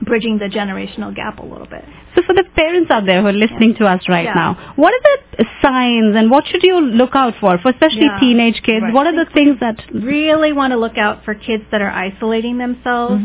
bridging 0.00 0.38
the 0.38 0.46
generational 0.46 1.14
gap 1.14 1.38
a 1.40 1.44
little 1.44 1.66
bit. 1.66 1.84
So 2.18 2.24
for 2.26 2.34
the 2.34 2.42
parents 2.56 2.90
out 2.90 3.06
there 3.06 3.20
who 3.20 3.28
are 3.28 3.32
listening 3.32 3.76
to 3.76 3.86
us 3.86 4.02
right 4.08 4.24
Yeah. 4.24 4.34
now, 4.34 4.72
what 4.74 4.92
are 4.92 5.02
the 5.36 5.46
signs 5.62 6.16
and 6.16 6.32
what 6.32 6.46
should 6.48 6.64
you 6.64 6.80
look 6.80 7.14
out 7.14 7.34
for, 7.36 7.58
for 7.58 7.70
especially 7.70 8.06
Yeah. 8.06 8.18
teenage 8.18 8.60
kids? 8.64 8.82
Right. 8.82 8.92
What 8.92 9.06
are 9.06 9.12
the 9.12 9.26
things 9.26 9.60
that 9.60 9.84
Really 9.92 10.52
want 10.52 10.72
to 10.72 10.76
look 10.76 10.98
out 10.98 11.24
for 11.24 11.34
kids 11.34 11.62
that 11.70 11.80
are 11.80 11.90
isolating 11.90 12.58
themselves. 12.58 13.22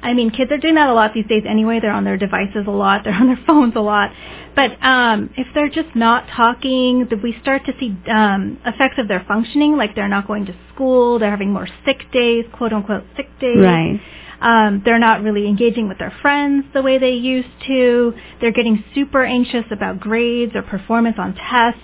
I 0.00 0.14
mean, 0.14 0.30
kids 0.30 0.52
are 0.52 0.58
doing 0.58 0.76
that 0.76 0.88
a 0.88 0.92
lot 0.92 1.12
these 1.14 1.26
days 1.26 1.42
anyway. 1.44 1.80
They're 1.80 1.90
on 1.90 2.04
their 2.04 2.16
devices 2.16 2.68
a 2.68 2.70
lot. 2.70 3.02
They're 3.04 3.12
on 3.14 3.26
their 3.26 3.40
phones 3.44 3.74
a 3.74 3.80
lot. 3.80 4.12
But 4.54 4.80
um, 4.84 5.30
if 5.36 5.48
they're 5.54 5.68
just 5.68 5.96
not 5.96 6.28
talking, 6.28 7.08
we 7.22 7.36
start 7.42 7.64
to 7.66 7.72
see 7.80 7.96
um, 8.08 8.58
effects 8.64 8.98
of 8.98 9.08
their 9.08 9.24
functioning, 9.26 9.76
like 9.76 9.96
they're 9.96 10.08
not 10.08 10.28
going 10.28 10.46
to 10.46 10.54
school, 10.72 11.18
they're 11.18 11.30
having 11.30 11.52
more 11.52 11.68
sick 11.84 12.10
days, 12.12 12.44
quote 12.52 12.72
unquote 12.72 13.04
sick 13.16 13.28
days. 13.40 13.58
Right. 13.58 14.00
Um, 14.40 14.82
they're 14.84 14.98
not 15.00 15.22
really 15.22 15.46
engaging 15.48 15.88
with 15.88 15.98
their 15.98 16.12
friends 16.22 16.64
the 16.72 16.82
way 16.82 16.98
they 16.98 17.12
used 17.14 17.48
to. 17.66 18.14
They're 18.40 18.52
getting 18.52 18.84
super 18.94 19.24
anxious 19.24 19.64
about 19.70 19.98
grades 20.00 20.52
or 20.54 20.62
performance 20.62 21.16
on 21.18 21.34
tests. 21.34 21.80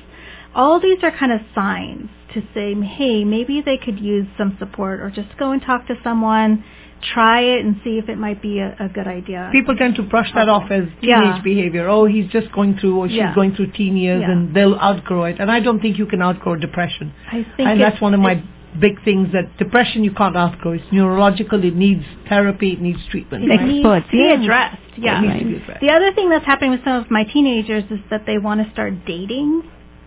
All 0.54 0.80
these 0.80 0.98
are 1.02 1.10
kind 1.10 1.32
of 1.32 1.40
signs 1.54 2.08
to 2.34 2.42
say, 2.54 2.74
hey, 2.74 3.24
maybe 3.24 3.60
they 3.64 3.76
could 3.76 3.98
use 3.98 4.26
some 4.38 4.56
support 4.58 5.00
or 5.00 5.10
just 5.10 5.36
go 5.38 5.50
and 5.50 5.60
talk 5.62 5.86
to 5.88 5.94
someone, 6.04 6.64
try 7.12 7.40
it 7.40 7.64
and 7.64 7.80
see 7.84 7.98
if 7.98 8.08
it 8.08 8.18
might 8.18 8.40
be 8.40 8.60
a, 8.60 8.74
a 8.80 8.88
good 8.88 9.06
idea. 9.06 9.48
People 9.52 9.76
tend 9.76 9.96
to 9.96 10.02
brush 10.02 10.30
that 10.34 10.48
off 10.48 10.70
as 10.70 10.84
teenage 11.00 11.02
Yeah. 11.02 11.40
behavior. 11.42 11.88
Oh, 11.88 12.06
he's 12.06 12.28
just 12.30 12.50
going 12.52 12.76
through, 12.78 12.96
or 12.96 13.08
she's 13.08 13.16
Yeah. 13.18 13.34
going 13.34 13.54
through 13.54 13.72
teen 13.72 13.96
years, 13.96 14.22
Yeah. 14.22 14.30
and 14.32 14.54
they'll 14.54 14.76
outgrow 14.78 15.24
it. 15.24 15.36
And 15.40 15.50
I 15.50 15.58
don't 15.60 15.80
think 15.80 15.98
you 15.98 16.06
can 16.06 16.22
outgrow 16.22 16.54
depression. 16.56 17.12
I 17.30 17.44
think 17.56 17.68
and 17.68 17.80
that's 17.80 18.00
one 18.00 18.14
of 18.14 18.20
my 18.20 18.40
big 18.80 19.02
things 19.04 19.32
that 19.32 19.56
depression 19.58 20.04
you 20.04 20.12
can't 20.12 20.36
outgrow. 20.36 20.72
It's 20.72 20.84
neurological. 20.92 21.62
It 21.64 21.74
needs 21.74 22.04
therapy. 22.28 22.72
It 22.72 22.80
needs 22.80 22.98
treatment. 23.10 23.44
It 23.44 23.48
right? 23.48 23.62
needs 23.66 23.86
Experts, 23.86 24.06
to 24.06 24.12
be 24.12 24.30
addressed. 24.30 24.82
Yeah. 24.96 25.18
It 25.18 25.22
needs 25.22 25.38
to 25.40 25.44
be 25.46 25.56
addressed. 25.56 25.80
The 25.80 25.90
other 25.90 26.12
thing 26.12 26.30
that's 26.30 26.44
happening 26.46 26.72
with 26.72 26.84
some 26.84 26.96
of 27.02 27.10
my 27.10 27.24
teenagers 27.24 27.84
is 27.90 28.00
that 28.10 28.26
they 28.26 28.38
want 28.38 28.64
to 28.66 28.72
start 28.72 29.04
dating, 29.06 29.62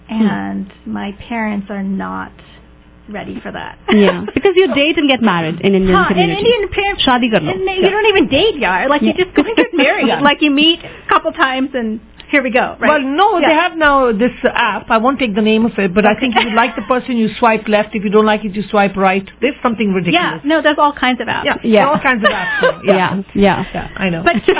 hmm. 0.10 0.13
and 0.13 0.71
my 0.86 1.12
parents 1.27 1.67
are 1.69 1.84
not 1.84 2.32
ready 3.10 3.39
for 3.39 3.51
that. 3.51 3.80
yeah, 3.89 4.25
because 4.34 4.51
you 4.56 4.73
date 4.75 4.97
and 4.97 5.08
get 5.08 5.21
married 5.21 5.62
in 5.62 5.73
Indian 5.73 5.95
Huh, 5.95 6.08
in 6.10 6.15
community. 6.15 6.39
Indian 6.41 6.69
parents, 6.69 7.06
Shadi 7.06 7.32
kar 7.32 7.39
lo. 7.39 7.51
and 7.51 7.65
they- 7.67 7.75
you 7.77 7.89
don't 7.89 8.06
even 8.08 8.27
date, 8.27 8.56
yaar. 8.56 8.89
Like 8.89 9.01
you 9.01 9.13
just 9.13 9.34
go 9.34 9.43
and 9.43 9.56
get 9.56 9.73
married. 9.73 10.08
Yeah. 10.08 10.19
Like 10.21 10.41
you 10.41 10.51
meet 10.51 10.80
a 10.84 11.08
couple 11.10 11.32
times 11.32 11.69
and 11.73 12.01
here 12.29 12.43
we 12.43 12.51
go. 12.51 12.75
Right? 12.79 12.89
Well, 12.89 13.01
no, 13.01 13.39
Yeah. 13.39 13.47
they 13.49 13.53
have 13.55 13.77
now 13.77 14.11
this 14.11 14.31
uh, 14.43 14.49
app. 14.53 14.89
I 14.89 14.97
won't 14.97 15.17
take 15.19 15.33
the 15.35 15.41
name 15.41 15.65
of 15.65 15.71
it, 15.77 15.93
but 15.93 16.05
I 16.05 16.13
think 16.19 16.35
if 16.35 16.43
you 16.45 16.55
like 16.55 16.75
the 16.75 16.81
person, 16.83 17.17
you 17.17 17.29
swipe 17.39 17.67
left. 17.67 17.95
If 17.95 18.03
you 18.03 18.09
don't 18.09 18.25
like 18.25 18.43
it, 18.45 18.53
you 18.55 18.63
swipe 18.69 18.95
right. 18.97 19.27
There's 19.41 19.55
something 19.63 19.93
ridiculous. 19.93 20.13
Yeah, 20.21 20.31
ridiculous. 20.33 20.49
no, 20.57 20.61
there's 20.61 20.77
all 20.77 20.93
kinds 20.93 21.21
of 21.21 21.27
apps. 21.27 21.45
Yeah, 21.45 21.55
Yeah. 21.63 21.87
all 21.89 21.99
kinds 21.99 22.23
of 22.23 22.29
apps. 22.29 22.61
now. 22.61 22.81
yeah, 22.83 23.21
yeah. 23.33 23.65
yeah, 23.73 23.89
I 23.95 24.09
know. 24.09 24.23
But, 24.23 24.35
but 24.45 24.55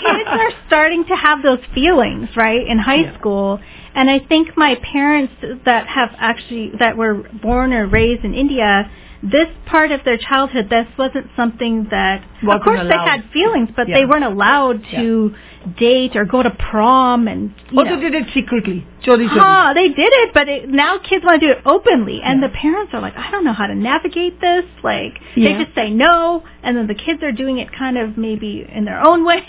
kids 0.00 0.28
are 0.28 0.50
starting 0.66 1.04
to 1.06 1.14
have 1.16 1.42
those 1.42 1.60
feelings, 1.74 2.28
right, 2.36 2.66
in 2.66 2.78
high 2.78 3.02
Yeah. 3.06 3.18
school. 3.18 3.60
And 3.96 4.10
I 4.10 4.18
think 4.18 4.56
my 4.56 4.74
parents 4.92 5.32
that 5.64 5.86
have 5.86 6.10
actually, 6.18 6.72
that 6.78 6.96
were 6.96 7.14
born 7.42 7.72
or 7.72 7.86
raised 7.86 8.24
in 8.24 8.34
India, 8.34 8.90
this 9.24 9.48
part 9.66 9.90
of 9.90 10.00
their 10.04 10.18
childhood, 10.18 10.68
this 10.68 10.86
wasn't 10.98 11.26
something 11.34 11.86
that, 11.90 12.22
Wasn't 12.42 12.60
of 12.60 12.64
course 12.64 12.80
allowed. 12.80 12.90
they 12.90 13.10
had 13.10 13.24
feelings, 13.32 13.70
but 13.74 13.88
Yeah. 13.88 13.96
they 13.98 14.04
weren't 14.04 14.24
allowed 14.24 14.84
to 14.90 15.34
date 15.78 16.14
or 16.14 16.26
go 16.26 16.42
to 16.42 16.50
prom 16.50 17.26
and, 17.26 17.54
you 17.70 17.78
also 17.78 17.94
know. 17.94 18.00
did 18.00 18.14
it 18.14 18.26
secretly. 18.34 18.84
Chori 19.02 19.26
chori. 19.26 19.38
Huh, 19.40 19.72
they 19.74 19.88
did 19.88 20.12
it, 20.22 20.34
but 20.34 20.46
it, 20.48 20.68
now 20.68 20.98
kids 20.98 21.24
want 21.24 21.40
to 21.40 21.46
do 21.46 21.52
it 21.52 21.62
openly, 21.64 22.20
and 22.22 22.42
the 22.42 22.50
parents 22.50 22.92
are 22.92 23.00
like, 23.00 23.16
I 23.16 23.30
don't 23.30 23.44
know 23.44 23.54
how 23.54 23.66
to 23.66 23.74
navigate 23.74 24.40
this. 24.42 24.64
Like, 24.82 25.14
Yeah. 25.34 25.56
they 25.56 25.64
just 25.64 25.74
say 25.74 25.88
no, 25.90 26.42
and 26.62 26.76
then 26.76 26.86
the 26.86 26.94
kids 26.94 27.22
are 27.22 27.32
doing 27.32 27.56
it 27.58 27.72
kind 27.72 27.96
of 27.96 28.18
maybe 28.18 28.66
in 28.70 28.84
their 28.84 29.00
own 29.02 29.24
way. 29.30 29.42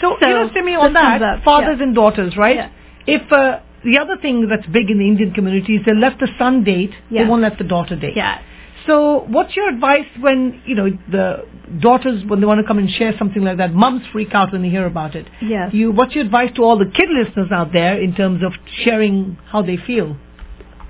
So, 0.00 0.16
you 0.20 0.28
know, 0.28 0.50
Simi, 0.52 0.74
on 0.74 0.92
that, 0.94 1.22
up, 1.22 1.44
fathers 1.44 1.76
yeah. 1.78 1.84
and 1.84 1.94
daughters, 1.94 2.36
right? 2.36 2.56
Yeah. 2.56 2.68
If 3.06 3.30
uh, 3.30 3.60
the 3.84 3.98
other 3.98 4.16
thing 4.16 4.48
that's 4.48 4.66
big 4.66 4.90
in 4.90 4.98
the 4.98 5.06
Indian 5.06 5.32
community 5.34 5.76
is 5.76 5.82
they 5.86 5.94
let 5.94 6.18
the 6.18 6.28
son 6.36 6.64
date, 6.64 6.90
they 7.10 7.18
Yeah. 7.18 7.28
won't 7.28 7.42
let 7.42 7.58
the 7.58 7.64
daughter 7.64 7.94
date. 7.94 8.16
Yeah. 8.16 8.38
So, 8.86 9.24
what's 9.28 9.56
your 9.56 9.68
advice 9.68 10.06
when 10.20 10.62
you 10.66 10.74
know 10.74 10.90
the 11.10 11.46
daughters 11.80 12.22
when 12.26 12.40
they 12.40 12.46
want 12.46 12.60
to 12.60 12.66
come 12.66 12.78
and 12.78 12.90
share 12.90 13.14
something 13.18 13.42
like 13.42 13.56
that? 13.56 13.72
Mums 13.72 14.02
freak 14.12 14.34
out 14.34 14.52
when 14.52 14.62
they 14.62 14.68
hear 14.68 14.86
about 14.86 15.14
it. 15.14 15.26
Yes. 15.40 15.72
You, 15.72 15.92
what's 15.92 16.14
your 16.14 16.24
advice 16.24 16.50
to 16.56 16.62
all 16.62 16.78
the 16.78 16.86
kid 16.86 17.08
listeners 17.10 17.48
out 17.50 17.72
there 17.72 18.00
in 18.00 18.14
terms 18.14 18.42
of 18.42 18.52
sharing 18.84 19.38
how 19.50 19.62
they 19.62 19.76
feel? 19.76 20.16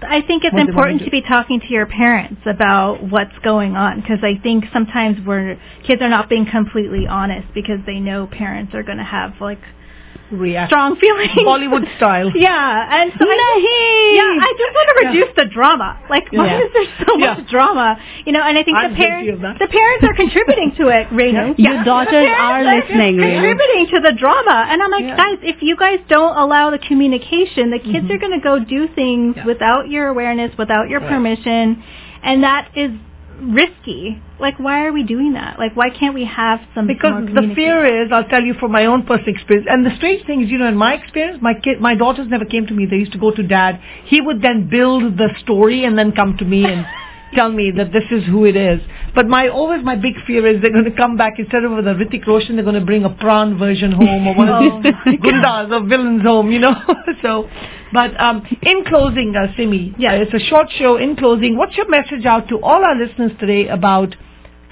I 0.03 0.21
think 0.21 0.45
it's 0.45 0.59
important 0.59 1.03
to 1.05 1.11
be 1.11 1.23
talking 1.23 1.61
to 1.61 1.67
your 1.69 1.87
parents 1.87 2.43
about 2.47 3.03
what's 3.03 3.37
going 3.43 3.77
on 3.77 4.01
because 4.01 4.19
I 4.23 4.41
think 4.43 4.65
sometimes 4.73 5.19
we're 5.27 5.59
kids 5.87 6.03
are 6.03 6.09
not 6.09 6.29
being 6.29 6.47
completely 6.51 7.07
honest 7.07 7.49
because 7.55 7.79
they 7.87 8.01
know 8.01 8.27
parents 8.27 8.75
are 8.75 8.83
going 8.83 8.99
to 8.99 9.05
have 9.05 9.41
like 9.41 9.61
React 10.31 10.71
strong 10.71 10.97
feelings. 10.97 11.31
Bollywood 11.45 11.85
style. 11.97 12.31
Yeah, 12.45 13.01
and 13.03 13.13
so 13.19 13.25
I, 13.29 14.13
yeah, 14.17 14.47
I 14.47 14.51
just 14.59 14.73
want 14.75 14.89
to 14.89 15.07
reduce 15.07 15.33
the 15.37 15.45
drama. 15.53 15.99
Like, 16.11 16.31
why 16.33 16.47
Yeah. 16.47 16.65
is 16.65 16.73
there 16.73 17.07
so 17.07 17.19
Yeah. 17.19 17.35
much 17.35 17.51
drama? 17.51 17.99
You 18.25 18.33
know, 18.33 18.43
and 18.43 18.57
I 18.59 18.63
think 18.63 18.77
I'm 18.77 18.91
the 18.91 18.97
parents, 18.97 19.43
the 19.59 19.69
parents 19.69 20.05
are 20.05 20.15
contributing 20.15 20.73
to 20.79 20.89
it, 20.89 21.09
Renu. 21.19 21.55
Yeah. 21.57 21.75
Your 21.75 21.85
daughters 21.85 22.27
the 22.27 22.33
are 22.33 22.65
listening, 22.65 23.19
contributing 23.21 23.87
to 23.95 24.01
the 24.01 24.13
drama. 24.19 24.67
And 24.69 24.83
I'm 24.83 24.91
like, 24.91 25.05
Yeah. 25.05 25.17
guys, 25.17 25.39
if 25.43 25.63
you 25.63 25.77
guys 25.77 26.01
don't 26.09 26.37
allow 26.37 26.71
the 26.71 26.79
communication, 26.79 27.71
the 27.71 27.79
kids 27.79 28.05
mm-hmm. 28.07 28.13
are 28.13 28.19
going 28.19 28.33
to 28.33 28.41
go 28.41 28.59
do 28.59 28.89
things 28.89 29.37
Yeah. 29.37 29.45
without 29.45 29.89
your 29.89 30.09
awareness, 30.09 30.57
without 30.59 30.89
your 30.89 31.01
permission, 31.01 31.83
and 32.23 32.43
that 32.43 32.69
is 32.75 32.91
risky. 33.41 34.21
Like, 34.41 34.59
why 34.59 34.85
are 34.87 34.93
we 34.93 35.03
doing 35.03 35.35
that? 35.35 35.59
Like, 35.59 35.77
why 35.77 35.91
can't 35.91 36.15
we 36.15 36.25
have 36.25 36.61
some 36.75 36.87
Because 36.87 37.27
the 37.27 37.53
fear 37.55 38.05
is, 38.05 38.11
I'll 38.13 38.29
tell 38.29 38.43
you 38.43 38.55
from 38.55 38.73
my 38.73 38.87
own 38.87 39.03
personal 39.03 39.35
experience, 39.35 39.69
and 39.71 39.87
the 39.87 39.95
strange 39.97 40.27
thing 40.27 40.43
is, 40.43 40.51
you 40.51 40.59
know, 40.59 40.69
in 40.69 40.77
my 40.77 40.95
experience, 40.95 41.39
my 41.41 41.55
kid, 41.55 41.81
my 41.81 41.95
daughters 41.95 42.27
never 42.29 42.45
came 42.45 42.67
to 42.67 42.75
me. 42.75 42.87
They 42.87 42.97
used 42.97 43.13
to 43.13 43.19
go 43.19 43.31
to 43.31 43.43
dad. 43.43 43.81
He 44.07 44.21
would 44.21 44.43
then 44.43 44.69
build 44.69 45.17
the 45.17 45.29
story 45.41 45.85
and 45.85 45.99
then 45.99 46.13
come 46.13 46.37
to 46.39 46.45
me 46.45 46.65
and, 46.65 46.87
tell 47.35 47.51
me 47.51 47.73
that 47.77 47.93
this 47.93 48.05
is 48.11 48.25
who 48.27 48.45
it 48.45 48.57
is. 48.57 48.81
But 49.15 49.27
my 49.29 49.49
always 49.49 49.85
my 49.85 49.97
big 49.97 50.15
fear 50.27 50.47
is 50.47 50.61
they're 50.63 50.73
going 50.73 50.85
to 50.85 50.97
come 50.97 51.17
back 51.17 51.35
instead 51.39 51.65
of 51.65 51.73
with 51.73 51.87
a 51.87 51.95
Hrithik 51.95 52.27
Roshan, 52.27 52.57
they're 52.57 52.65
going 52.65 52.79
to 52.79 52.85
bring 52.85 53.05
a 53.05 53.11
prawn 53.11 53.59
version 53.59 53.93
home 53.93 54.27
or 54.27 54.35
one 54.35 54.49
of 54.49 54.55
Oh, 54.65 54.83
these 54.83 55.21
gundas 55.21 55.71
or 55.71 55.87
villains 55.89 56.23
home, 56.23 56.51
you 56.51 56.59
know. 56.59 56.75
so, 57.23 57.49
but 57.93 58.19
um, 58.21 58.47
in 58.63 58.85
closing, 58.85 59.35
uh, 59.37 59.55
Simi, 59.57 59.95
yeah, 59.99 60.13
it's 60.13 60.35
a 60.35 60.39
short 60.39 60.69
show. 60.79 60.97
In 60.97 61.17
closing, 61.17 61.57
what's 61.57 61.77
your 61.77 61.89
message 61.89 62.25
out 62.27 62.49
to 62.49 62.57
all 62.61 62.85
our 62.85 62.97
listeners 62.97 63.33
today 63.39 63.69
about 63.69 64.15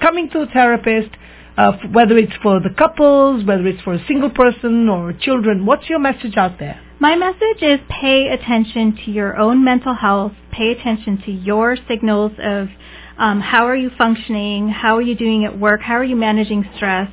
coming 0.01 0.29
to 0.31 0.41
a 0.41 0.45
therapist? 0.47 1.09
Uh, 1.55 1.73
f- 1.73 1.91
whether 1.91 2.17
it's 2.17 2.33
for 2.41 2.59
the 2.59 2.71
couples, 2.75 3.45
whether 3.45 3.67
it's 3.67 3.81
for 3.83 3.93
a 3.93 4.03
single 4.07 4.31
person 4.31 4.89
or 4.89 5.13
children, 5.13 5.67
what's 5.67 5.87
your 5.87 5.99
message 5.99 6.35
out 6.35 6.57
there? 6.57 6.81
My 6.99 7.15
message 7.15 7.61
is 7.61 7.79
pay 7.89 8.27
attention 8.29 8.97
to 9.05 9.11
your 9.11 9.37
own 9.37 9.63
mental 9.63 9.95
health. 9.95 10.33
Pay 10.51 10.71
attention 10.71 11.21
to 11.25 11.31
your 11.31 11.75
signals 11.87 12.31
of 12.39 12.67
um, 13.17 13.41
how 13.41 13.65
are 13.65 13.75
you 13.75 13.89
functioning, 13.97 14.69
how 14.69 14.97
are 14.97 15.01
you 15.01 15.15
doing 15.15 15.43
at 15.43 15.57
work, 15.57 15.81
how 15.81 15.95
are 15.95 16.03
you 16.03 16.15
managing 16.15 16.67
stress, 16.75 17.09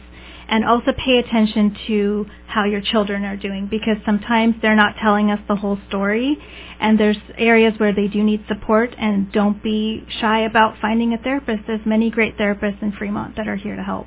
and 0.49 0.65
also 0.65 0.93
pay 0.93 1.19
attention 1.19 1.77
to 1.87 2.27
how 2.47 2.65
your 2.65 2.81
children 2.81 3.25
are 3.25 3.37
doing 3.37 3.69
because 3.71 3.97
sometimes 4.05 4.55
they're 4.61 4.77
not 4.77 4.97
telling 5.01 5.31
us 5.31 5.41
the 5.49 5.57
whole 5.57 5.79
story 5.89 6.37
and 6.79 6.99
there's 6.99 7.19
areas 7.39 7.73
where 7.79 7.95
they 7.95 8.07
do 8.07 8.23
need 8.23 8.45
support 8.49 8.95
and 8.99 9.33
don't 9.33 9.63
be 9.63 10.05
shy 10.21 10.41
about 10.45 10.75
finding 10.81 11.13
a 11.15 11.19
therapist. 11.19 11.63
There's 11.67 11.87
many 11.87 12.11
great 12.11 12.37
therapists 12.37 12.83
in 12.83 12.93
Fremont 12.93 13.37
that 13.37 13.49
are 13.49 13.57
here 13.57 13.77
to 13.77 13.83
help. 13.83 14.07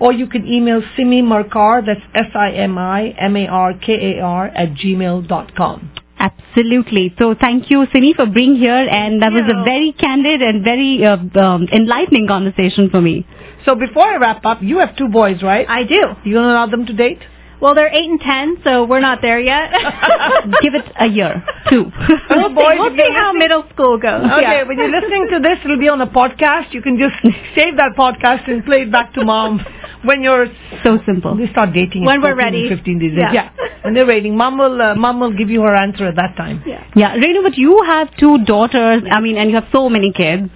Or 0.00 0.12
you 0.12 0.26
can 0.26 0.46
email 0.46 0.82
Simi 0.96 1.22
Markar, 1.22 1.84
that's 1.84 2.00
S-I-M-I-M-A-R-K-A-R 2.14 4.46
at 4.46 4.68
gmail 4.74 5.28
dot 5.28 5.54
com. 5.54 5.92
Absolutely. 6.18 7.14
So 7.18 7.34
thank 7.38 7.70
you, 7.70 7.86
Simi, 7.92 8.14
for 8.14 8.26
being 8.26 8.56
here, 8.56 8.74
and 8.74 9.22
that 9.22 9.32
was 9.32 9.44
a 9.48 9.62
very 9.64 9.92
candid 9.92 10.42
and 10.42 10.64
very 10.64 11.04
uh, 11.04 11.16
um, 11.40 11.66
enlightening 11.72 12.26
conversation 12.26 12.90
for 12.90 13.00
me. 13.00 13.26
So 13.64 13.74
before 13.74 14.04
I 14.04 14.16
wrap 14.16 14.44
up, 14.44 14.58
you 14.62 14.78
have 14.78 14.96
two 14.96 15.08
boys, 15.08 15.42
right? 15.42 15.66
I 15.68 15.84
do. 15.84 16.00
you 16.24 16.34
going 16.34 16.46
to 16.46 16.52
allow 16.52 16.66
them 16.66 16.86
to 16.86 16.92
date? 16.92 17.20
Well, 17.60 17.74
they're 17.74 17.92
eight 17.92 18.08
and 18.08 18.20
ten, 18.20 18.56
so 18.64 18.84
we're 18.84 19.00
not 19.00 19.20
there 19.20 19.38
yet. 19.38 19.70
Give 20.62 20.74
it 20.74 20.84
a 20.98 21.06
year, 21.06 21.44
two. 21.68 21.84
Well, 22.30 22.48
we'll 22.48 22.54
boys, 22.54 22.74
see, 22.74 22.78
we'll 22.80 22.96
see 22.96 23.12
how 23.12 23.32
listening- 23.32 23.38
middle 23.38 23.64
school 23.74 23.98
goes. 23.98 24.24
Okay, 24.24 24.40
Yeah. 24.40 24.62
when 24.64 24.78
you're 24.78 24.90
listening 24.90 25.28
to 25.32 25.40
this, 25.40 25.58
it'll 25.64 25.78
be 25.78 25.88
on 25.88 26.00
a 26.00 26.06
podcast. 26.06 26.72
You 26.72 26.80
can 26.80 26.96
just 26.98 27.16
save 27.54 27.76
that 27.76 27.92
podcast 27.98 28.48
and 28.50 28.64
play 28.64 28.82
it 28.82 28.90
back 28.92 29.12
to 29.14 29.24
mom 29.24 29.60
when 30.04 30.22
you're 30.22 30.46
so 30.82 30.98
simple. 31.04 31.36
They 31.36 31.48
start 31.48 31.72
dating 31.74 32.04
When 32.06 32.22
we're 32.22 32.34
ready. 32.36 32.68
15 32.68 32.98
days. 32.98 33.12
Yeah. 33.16 33.32
Yeah. 33.32 33.50
When 33.82 33.94
they're 33.94 34.06
waiting, 34.06 34.36
mom 34.36 34.56
will 34.58 34.80
uh, 34.80 34.94
mom 34.94 35.20
will 35.20 35.36
give 35.36 35.50
you 35.50 35.60
her 35.62 35.74
answer 35.74 36.06
at 36.06 36.16
that 36.16 36.36
time. 36.36 36.62
Yeah. 36.66 36.84
Yeah, 36.96 37.14
Renu, 37.16 37.42
but 37.42 37.56
you 37.58 37.82
have 37.84 38.08
two 38.16 38.44
daughters. 38.44 39.02
I 39.10 39.20
mean, 39.20 39.36
and 39.36 39.50
you 39.50 39.56
have 39.56 39.68
so 39.72 39.88
many 39.88 40.12
kids, 40.12 40.48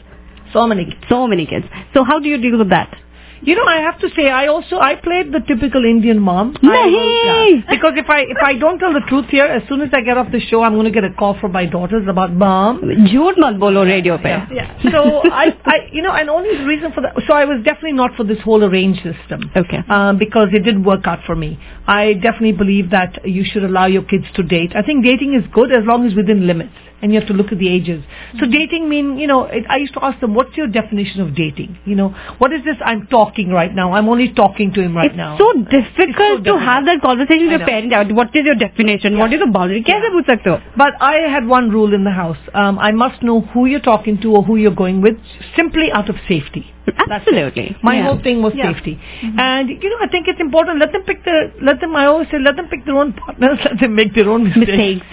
So 0.53 0.67
many. 0.67 0.97
so 1.09 1.27
many 1.27 1.45
kids. 1.47 1.67
So 1.93 2.05
how 2.05 2.19
do 2.21 2.29
you 2.29 2.39
deal 2.41 2.59
with 2.59 2.71
that? 2.71 2.97
You 3.45 3.55
know, 3.57 3.65
I 3.67 3.81
have 3.83 4.01
to 4.01 4.09
say, 4.17 4.31
I 4.31 4.47
also 4.47 4.79
I 4.79 4.95
played 4.97 5.33
the 5.33 5.41
typical 5.47 5.85
Indian 5.85 6.19
mom. 6.19 6.55
Nahi. 6.55 7.69
Because 7.69 7.93
if 7.97 8.09
I 8.09 8.21
if 8.23 8.39
I 8.43 8.55
don't 8.55 8.79
tell 8.79 8.93
the 8.93 9.03
truth 9.09 9.27
here, 9.29 9.45
as 9.45 9.69
soon 9.69 9.83
as 9.83 9.91
I 9.93 10.01
get 10.01 10.17
off 10.17 10.33
the 10.33 10.41
show, 10.41 10.63
I'm 10.63 10.75
going 10.75 10.87
to 10.87 10.91
get 10.91 11.05
a 11.05 11.13
call 11.13 11.39
from 11.39 11.53
my 11.53 11.67
daughters 11.67 12.07
about 12.09 12.33
mom. 12.33 12.81
Jhoot 13.13 13.39
mat 13.39 13.61
bolo 13.61 13.85
radio 13.85 14.17
pe. 14.17 14.29
Yeah. 14.29 14.49
yeah. 14.51 14.83
So 14.91 15.21
I 15.25 15.57
I 15.65 15.77
you 15.93 16.03
know, 16.03 16.13
and 16.13 16.31
only 16.31 16.57
the 16.57 16.65
reason 16.65 16.93
for 16.93 17.03
that. 17.03 17.15
So 17.27 17.35
I 17.35 17.45
was 17.45 17.63
definitely 17.65 17.93
not 17.93 18.17
for 18.17 18.25
this 18.25 18.41
whole 18.41 18.65
arrange 18.65 18.97
system. 18.97 19.51
Okay. 19.55 19.81
Um, 19.89 20.19
because 20.19 20.49
it 20.53 20.65
didn't 20.65 20.85
work 20.85 21.07
out 21.07 21.21
for 21.27 21.37
me. 21.37 21.59
I 21.87 22.15
definitely 22.15 22.53
believe 22.53 22.91
that 22.91 23.27
you 23.29 23.45
should 23.45 23.65
allow 23.65 23.87
your 23.87 24.05
kids 24.05 24.25
to 24.37 24.43
date. 24.43 24.73
I 24.75 24.83
think 24.83 25.05
dating 25.05 25.35
is 25.35 25.45
good 25.53 25.71
as 25.71 25.85
long 25.85 26.07
as 26.07 26.15
within 26.15 26.47
limits 26.47 26.73
and 27.05 27.13
you 27.13 27.21
have 27.21 27.29
to 27.29 27.35
look 27.35 27.53
at 27.53 27.59
the 27.59 27.69
ages. 27.69 28.03
So 28.41 28.47
dating 28.47 28.89
mean, 28.89 29.19
you 29.19 29.27
know, 29.27 29.45
it, 29.45 29.65
I 29.69 29.77
used 29.77 29.93
to 29.93 30.03
ask 30.03 30.19
them, 30.21 30.35
what's 30.35 30.57
your 30.57 30.69
definition 30.69 31.21
of 31.21 31.37
dating? 31.37 31.79
You 31.85 31.97
know, 31.97 32.09
what 32.39 32.51
is 32.51 32.65
this 32.65 32.77
I'm 32.83 33.07
talking 33.09 33.34
right 33.34 33.74
now. 33.74 33.94
I'm 33.94 34.08
only 34.10 34.34
talking 34.34 34.72
to 34.74 34.82
him 34.82 34.96
right 34.96 35.08
It's 35.12 35.18
now. 35.18 35.38
so 35.38 35.54
difficult 35.54 35.98
to 35.98 36.38
difficult. 36.38 36.62
have 36.62 36.86
that 36.86 37.02
conversation 37.02 37.48
with 37.48 37.50
I 37.50 37.58
your 37.58 37.60
know. 37.60 37.66
parent. 37.66 37.94
out. 37.94 38.12
What 38.12 38.36
is 38.36 38.46
your 38.46 38.56
definition? 38.56 39.18
What 39.18 39.34
is 39.34 39.40
the 39.40 39.48
boundary? 39.48 39.84
कैसे 39.84 40.10
पूछ 40.10 40.26
सकते 40.26 40.50
हो? 40.50 40.62
But 40.78 40.94
I 41.02 41.14
had 41.36 41.48
one 41.48 41.70
rule 41.70 41.94
in 41.94 42.04
the 42.04 42.12
house. 42.12 42.38
Um, 42.54 42.80
I 42.80 42.92
must 42.92 43.24
know 43.24 43.42
who 43.42 43.66
you're 43.66 43.80
talking 43.80 44.18
to 44.22 44.32
or 44.36 44.44
who 44.44 44.56
you're 44.58 44.76
going 44.76 45.02
with, 45.02 45.18
simply 45.56 45.92
out 45.92 46.10
of 46.10 46.16
safety. 46.28 46.66
That's 46.86 47.00
it. 47.00 47.12
Absolutely. 47.12 47.76
My 47.84 47.96
Yeah. 47.98 48.04
whole 48.04 48.18
thing 48.18 48.42
was 48.42 48.54
Yeah. 48.56 48.72
safety. 48.74 48.98
And, 49.38 49.70
you 49.70 49.90
know, 49.90 49.98
I 50.02 50.08
think 50.08 50.28
it's 50.28 50.40
important. 50.40 50.80
Let 50.80 50.92
them 50.92 51.04
pick 51.04 51.24
their, 51.24 51.52
let 51.62 51.80
them, 51.82 51.96
I 51.96 52.06
always 52.06 52.30
say, 52.30 52.40
let 52.40 52.56
them 52.56 52.68
pick 52.68 52.86
their 52.86 52.96
own 52.98 53.14
partners. 53.14 53.60
Let 53.66 53.80
them 53.80 53.96
make 53.96 54.14
their 54.14 54.30
own 54.30 54.44
mistakes. 54.46 54.68
Mistakes. 54.68 55.06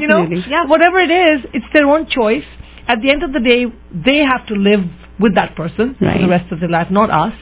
You 0.00 0.08
know, 0.08 0.20
Absolutely. 0.22 0.44
Yeah. 0.50 0.64
whatever 0.66 0.98
it 1.00 1.10
is, 1.10 1.40
it's 1.52 1.66
their 1.72 1.86
own 1.86 2.06
choice. 2.06 2.44
At 2.86 3.00
the 3.02 3.10
end 3.10 3.22
of 3.22 3.32
the 3.32 3.40
day, 3.40 3.66
they 3.92 4.18
have 4.18 4.46
to 4.46 4.54
live 4.54 4.84
with 5.19 5.35
that 5.35 5.55
person 5.55 5.95
for 5.99 6.05
the 6.17 6.27
rest 6.27 6.51
of 6.51 6.59
their 6.61 6.69
life, 6.69 6.89
not 6.89 7.09
us. 7.09 7.33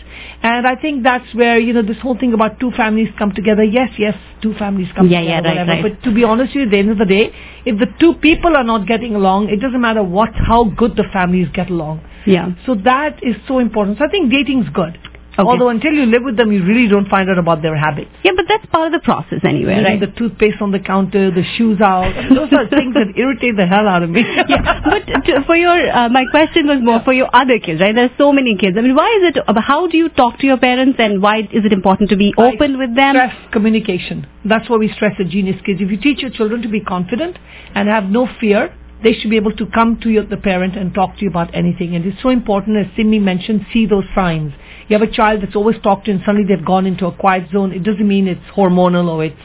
And 0.41 0.65
I 0.65 0.75
think 0.75 1.03
that's 1.03 1.31
where, 1.35 1.59
you 1.59 1.73
know, 1.73 1.83
this 1.83 1.97
whole 2.01 2.17
thing 2.17 2.33
about 2.33 2.59
two 2.59 2.71
families 2.71 3.09
come 3.19 3.31
together. 3.33 3.63
Yes, 3.63 3.89
yes, 3.99 4.15
two 4.41 4.53
families 4.55 4.87
come 4.95 5.07
Yeah, 5.07 5.21
yeah, 5.21 5.37
together, 5.41 5.55
right, 5.55 5.67
whatever. 5.67 5.83
right. 5.83 5.93
But 5.99 6.03
to 6.09 6.13
be 6.13 6.23
honest 6.23 6.55
with 6.55 6.61
you, 6.61 6.61
at 6.63 6.71
the 6.71 6.77
end 6.77 6.89
of 6.89 6.97
the 6.97 7.05
day, 7.05 7.31
if 7.65 7.77
the 7.77 7.87
two 7.99 8.15
people 8.15 8.55
are 8.57 8.63
not 8.63 8.87
getting 8.87 9.15
along, 9.15 9.49
it 9.49 9.57
doesn't 9.61 9.79
matter 9.79 10.03
what, 10.03 10.29
how 10.33 10.63
good 10.65 10.95
the 10.95 11.05
families 11.13 11.47
get 11.53 11.69
along. 11.69 12.01
Yeah. 12.25 12.49
So 12.65 12.75
that 12.83 13.23
is 13.23 13.35
so 13.47 13.59
important. 13.59 13.99
So 13.99 14.05
I 14.05 14.09
think 14.09 14.31
dating's 14.31 14.69
good. 14.69 14.97
Okay. 15.37 15.47
Although 15.47 15.69
until 15.69 15.93
you 15.93 16.05
live 16.07 16.23
with 16.23 16.35
them, 16.35 16.51
you 16.51 16.65
really 16.65 16.87
don't 16.87 17.07
find 17.07 17.29
out 17.29 17.37
about 17.37 17.61
their 17.61 17.77
habits. 17.77 18.09
Yeah, 18.23 18.31
but 18.35 18.45
that's 18.49 18.65
part 18.67 18.87
of 18.87 18.99
the 18.99 19.05
process 19.05 19.39
anyway, 19.43 19.77
Leaving 19.77 19.83
right? 19.85 19.99
The 19.99 20.07
toothpaste 20.17 20.61
on 20.61 20.71
the 20.71 20.79
counter, 20.79 21.29
the 21.29 21.43
shoes 21.57 21.79
out. 21.79 22.09
Those 22.33 22.49
are 22.53 22.67
things 22.67 22.97
that 22.97 23.13
irritate 23.15 23.55
the 23.55 23.67
hell 23.67 23.87
out 23.87 24.01
of 24.01 24.09
me. 24.09 24.25
yeah, 24.49 24.81
but 24.83 25.05
to, 25.05 25.43
for 25.45 25.55
your, 25.55 25.77
uh, 25.93 26.09
my 26.09 26.25
question 26.31 26.65
was 26.65 26.79
more 26.81 27.01
for 27.05 27.13
your 27.13 27.29
other 27.33 27.59
kids, 27.59 27.79
right? 27.79 27.93
There's 27.93 28.17
so 28.17 28.33
many 28.33 28.57
kids. 28.57 28.77
I 28.77 28.81
mean, 28.81 28.95
why 28.95 29.13
is 29.21 29.35
it, 29.35 29.43
uh, 29.47 29.61
how 29.61 29.85
do 29.85 29.95
you 29.97 30.09
talk 30.09 30.39
to 30.39 30.47
your 30.47 30.57
parents 30.57 30.97
and 30.97 31.21
why 31.21 31.41
is 31.41 31.63
it 31.63 31.71
important 31.71 32.09
to 32.09 32.17
be 32.17 32.33
I 32.35 32.53
open 32.53 32.79
with 32.79 32.95
them? 32.95 33.13
Stress 33.13 33.35
communication. 33.53 34.25
That's 34.43 34.67
what 34.67 34.79
we 34.79 34.91
stress 34.91 35.13
at 35.19 35.27
Genius 35.27 35.61
Kids. 35.63 35.81
If 35.81 35.91
you 35.91 36.01
teach 36.01 36.19
your 36.19 36.31
children 36.31 36.63
to 36.63 36.67
be 36.69 36.81
confident 36.81 37.37
and 37.75 37.87
have 37.87 38.05
no 38.05 38.27
fear, 38.39 38.73
they 39.03 39.13
should 39.13 39.29
be 39.29 39.37
able 39.37 39.55
to 39.55 39.65
come 39.67 39.99
to 40.01 40.09
your, 40.09 40.25
the 40.25 40.37
parent 40.37 40.75
and 40.75 40.93
talk 40.93 41.15
to 41.17 41.21
you 41.21 41.29
about 41.29 41.53
anything. 41.53 41.95
And 41.95 42.05
it's 42.05 42.21
so 42.21 42.29
important, 42.29 42.77
as 42.77 42.95
Simi 42.95 43.19
mentioned, 43.19 43.65
see 43.71 43.85
those 43.85 44.05
signs. 44.15 44.53
You 44.87 44.97
have 44.97 45.07
a 45.07 45.11
child 45.11 45.41
that's 45.41 45.55
always 45.55 45.77
talked 45.81 46.05
to 46.05 46.11
and 46.11 46.21
suddenly 46.25 46.47
they've 46.47 46.65
gone 46.65 46.85
into 46.85 47.05
a 47.07 47.11
quiet 47.11 47.49
zone. 47.51 47.71
It 47.73 47.83
doesn't 47.83 48.07
mean 48.07 48.27
it's 48.27 48.41
hormonal 48.55 49.09
or 49.09 49.25
it's 49.25 49.35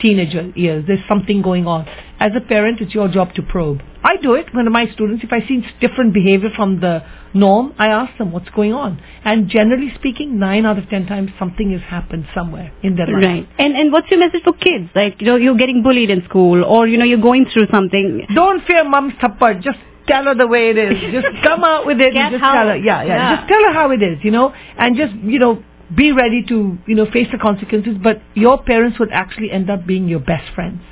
teenager 0.00 0.52
years. 0.54 0.84
There's 0.86 1.06
something 1.08 1.42
going 1.42 1.66
on. 1.66 1.86
As 2.18 2.32
a 2.36 2.40
parent, 2.40 2.80
it's 2.80 2.94
your 2.94 3.08
job 3.08 3.34
to 3.34 3.42
probe. 3.42 3.80
I 4.02 4.16
do 4.16 4.34
it 4.34 4.46
when 4.54 4.70
my 4.72 4.90
students, 4.92 5.24
if 5.24 5.32
I 5.32 5.46
see 5.46 5.62
different 5.80 6.14
behavior 6.14 6.48
from 6.54 6.80
the 6.80 7.02
norm, 7.34 7.74
I 7.78 7.88
ask 7.88 8.16
them 8.18 8.32
what's 8.32 8.48
going 8.50 8.72
on. 8.72 9.02
And 9.24 9.48
generally 9.48 9.92
speaking, 9.94 10.38
nine 10.38 10.66
out 10.66 10.78
of 10.78 10.88
ten 10.88 11.06
times 11.06 11.30
something 11.38 11.72
has 11.72 11.82
happened 11.82 12.26
somewhere 12.34 12.72
in 12.82 12.96
their 12.96 13.06
life. 13.06 13.22
Right. 13.22 13.48
And 13.58 13.76
and 13.76 13.92
what's 13.92 14.10
your 14.10 14.20
message 14.20 14.42
for 14.42 14.54
kids? 14.54 14.90
Like, 14.94 15.20
you 15.20 15.26
know, 15.26 15.36
you're 15.36 15.56
getting 15.56 15.82
bullied 15.82 16.10
in 16.10 16.24
school 16.24 16.64
or, 16.64 16.86
you 16.86 16.98
know, 16.98 17.04
you're 17.04 17.20
going 17.20 17.46
through 17.52 17.66
something. 17.70 18.26
Don't 18.34 18.64
fear 18.66 18.84
mom's 18.84 19.14
thappad. 19.14 19.62
Just 19.62 19.78
tell 20.10 20.24
her 20.24 20.34
the 20.34 20.46
way 20.46 20.70
it 20.70 20.78
is. 20.78 21.12
Just 21.12 21.26
come 21.42 21.64
out 21.64 21.86
with 21.86 22.00
it 22.00 22.14
and 22.14 22.32
just 22.32 22.42
tell 22.42 22.68
her. 22.68 22.76
Yeah, 22.76 23.02
yeah, 23.02 23.06
Yeah. 23.06 23.36
Just 23.36 23.48
tell 23.48 23.62
her 23.62 23.72
how 23.72 23.90
it 23.90 24.02
is, 24.02 24.18
you 24.22 24.30
know, 24.30 24.52
and 24.76 24.96
just, 24.96 25.14
you 25.14 25.38
know, 25.38 25.62
be 25.94 26.12
ready 26.12 26.44
to, 26.48 26.78
you 26.86 26.94
know, 26.94 27.06
face 27.10 27.28
the 27.32 27.38
consequences. 27.38 27.96
But 28.02 28.22
your 28.34 28.62
parents 28.62 28.98
would 28.98 29.10
actually 29.12 29.50
end 29.50 29.70
up 29.70 29.86
being 29.86 30.08
your 30.08 30.20
best 30.20 30.52
friends. 30.54 30.82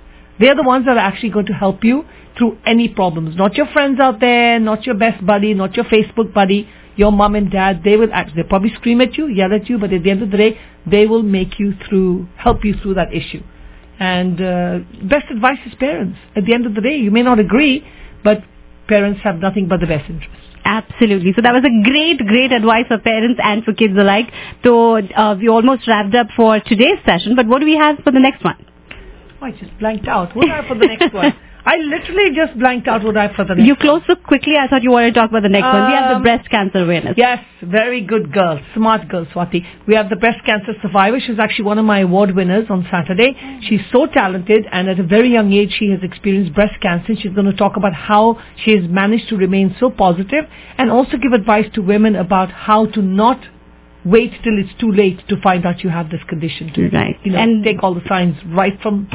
They're 0.40 0.54
the 0.54 0.62
ones 0.62 0.86
that 0.86 0.96
are 0.96 1.06
actually 1.10 1.30
going 1.30 1.46
to 1.46 1.52
help 1.52 1.82
you 1.84 2.04
through 2.36 2.58
any 2.64 2.88
problems. 2.88 3.36
Not 3.36 3.54
your 3.54 3.66
friends 3.66 3.98
out 4.00 4.20
there, 4.20 4.60
not 4.60 4.86
your 4.86 4.94
best 4.94 5.24
buddy, 5.26 5.54
not 5.54 5.74
your 5.74 5.84
Facebook 5.86 6.32
buddy. 6.32 6.68
Your 6.96 7.12
mom 7.12 7.36
and 7.36 7.50
dad, 7.50 7.82
they 7.84 7.96
will 7.96 8.12
actually, 8.12 8.42
they'll 8.42 8.48
probably 8.48 8.74
scream 8.74 9.00
at 9.00 9.16
you, 9.16 9.28
yell 9.28 9.52
at 9.52 9.68
you, 9.68 9.78
but 9.78 9.92
at 9.92 10.02
the 10.02 10.10
end 10.10 10.22
of 10.22 10.32
the 10.32 10.36
day, 10.36 10.58
they 10.84 11.06
will 11.06 11.22
make 11.22 11.58
you 11.58 11.74
through, 11.88 12.26
help 12.36 12.64
you 12.64 12.74
through 12.82 12.94
that 12.94 13.14
issue. 13.14 13.42
And 14.00 14.40
uh, 14.40 14.78
best 15.04 15.26
advice 15.30 15.58
is 15.66 15.74
parents. 15.76 16.18
At 16.36 16.44
the 16.44 16.54
end 16.54 16.66
of 16.66 16.74
the 16.74 16.80
day, 16.80 16.96
you 16.96 17.10
may 17.10 17.22
not 17.22 17.38
agree, 17.38 17.86
but 18.24 18.42
parents 18.88 19.20
have 19.22 19.36
nothing 19.38 19.68
but 19.68 19.80
the 19.80 19.86
best 19.86 20.08
interest. 20.08 20.34
Absolutely. 20.64 21.32
So 21.34 21.42
that 21.42 21.52
was 21.52 21.64
a 21.64 21.72
great, 21.88 22.18
great 22.18 22.52
advice 22.52 22.86
for 22.88 22.98
parents 22.98 23.40
and 23.42 23.64
for 23.64 23.72
kids 23.72 23.94
alike. 23.96 24.30
So 24.64 24.98
uh, 24.98 25.36
we 25.38 25.48
almost 25.48 25.86
wrapped 25.88 26.14
up 26.14 26.28
for 26.36 26.60
today's 26.60 26.98
session, 27.06 27.36
but 27.36 27.46
what 27.46 27.60
do 27.60 27.66
we 27.66 27.76
have 27.76 27.96
for 28.04 28.10
the 28.10 28.20
next 28.20 28.44
one? 28.44 28.56
Oh, 29.40 29.46
I 29.46 29.52
just 29.52 29.78
blanked 29.78 30.08
out. 30.08 30.34
What 30.36 30.48
have 30.48 30.66
for 30.66 30.74
the 30.74 30.86
next 30.86 31.14
one? 31.14 31.32
I 31.70 31.76
literally 31.76 32.34
just 32.34 32.58
blanked 32.58 32.88
out 32.88 33.04
what 33.04 33.18
I 33.18 33.28
for 33.36 33.44
the 33.44 33.54
next 33.54 33.66
You 33.66 33.76
closed 33.76 34.04
so 34.06 34.14
quickly. 34.14 34.54
I 34.56 34.68
thought 34.68 34.82
you 34.82 34.90
wanted 34.90 35.12
to 35.12 35.20
talk 35.20 35.28
about 35.28 35.42
the 35.42 35.50
next 35.50 35.64
one. 35.66 35.86
We 35.88 35.92
have 35.92 36.08
the 36.08 36.16
Um, 36.16 36.22
breast 36.22 36.48
cancer 36.48 36.78
awareness. 36.84 37.14
Yes, 37.18 37.40
very 37.60 38.00
good 38.00 38.32
girl, 38.32 38.58
smart 38.74 39.06
girl, 39.08 39.26
Swati. 39.26 39.60
We 39.86 39.94
have 39.94 40.08
the 40.08 40.16
breast 40.16 40.42
cancer 40.46 40.72
survivor. 40.80 41.20
She's 41.20 41.38
actually 41.38 41.66
one 41.66 41.78
of 41.78 41.84
my 41.84 41.98
award 42.00 42.30
winners 42.34 42.70
on 42.70 42.86
Saturday. 42.90 43.36
She's 43.66 43.82
so 43.92 44.06
talented, 44.06 44.66
and 44.72 44.88
at 44.88 44.98
a 44.98 45.02
very 45.02 45.30
young 45.30 45.52
age, 45.52 45.72
she 45.78 45.90
has 45.90 46.02
experienced 46.02 46.54
breast 46.54 46.80
cancer. 46.80 47.14
She's 47.20 47.32
going 47.32 47.50
to 47.54 47.58
talk 47.64 47.76
about 47.76 47.92
how 47.92 48.38
she 48.64 48.70
has 48.76 48.88
managed 48.88 49.28
to 49.28 49.36
remain 49.36 49.76
so 49.78 49.90
positive, 49.90 50.46
and 50.78 50.90
also 50.90 51.18
give 51.18 51.34
advice 51.34 51.68
to 51.74 51.82
women 51.82 52.16
about 52.16 52.50
how 52.50 52.86
to 52.86 53.02
not 53.02 53.40
wait 54.06 54.32
till 54.42 54.58
it's 54.58 54.72
too 54.80 54.90
late 54.90 55.20
to 55.28 55.36
find 55.42 55.66
out 55.66 55.84
you 55.84 55.90
have 55.90 56.08
this 56.08 56.24
condition. 56.24 56.70
To 56.76 56.88
Right. 56.88 57.18
you 57.24 57.32
know, 57.32 57.38
And- 57.38 57.62
take 57.62 57.82
all 57.82 57.92
the 57.92 58.06
signs 58.08 58.36
right 58.46 58.80
from. 58.80 59.06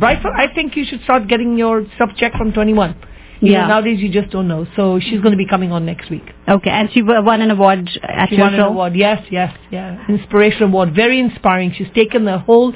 Right 0.00 0.20
from, 0.20 0.34
I 0.36 0.52
think 0.52 0.76
you 0.76 0.84
should 0.84 1.02
start 1.02 1.28
getting 1.28 1.56
your 1.56 1.84
stuff 1.94 2.10
checked 2.16 2.36
from 2.36 2.52
21. 2.52 2.94
You 3.40 3.52
know, 3.52 3.58
Yeah. 3.58 3.66
nowadays 3.66 4.00
you 4.00 4.08
just 4.10 4.30
don't 4.30 4.48
know. 4.48 4.66
So 4.76 4.98
she's 4.98 5.20
going 5.20 5.32
to 5.32 5.36
be 5.36 5.46
coming 5.46 5.70
on 5.70 5.84
next 5.86 6.10
week. 6.10 6.24
Okay, 6.48 6.70
and 6.70 6.90
she 6.92 7.02
won 7.02 7.40
an 7.40 7.50
award 7.50 7.88
at 8.02 8.28
She 8.30 8.36
your 8.36 8.44
won 8.46 8.54
an 8.54 8.60
show. 8.60 8.68
award. 8.68 8.94
Yes, 8.96 9.22
yes, 9.30 9.52
yeah. 9.70 9.98
Inspiration 10.08 10.64
award. 10.64 10.94
Very 10.94 11.20
inspiring. 11.20 11.72
She's 11.76 11.90
taken 11.94 12.24
the 12.24 12.38
whole, 12.38 12.72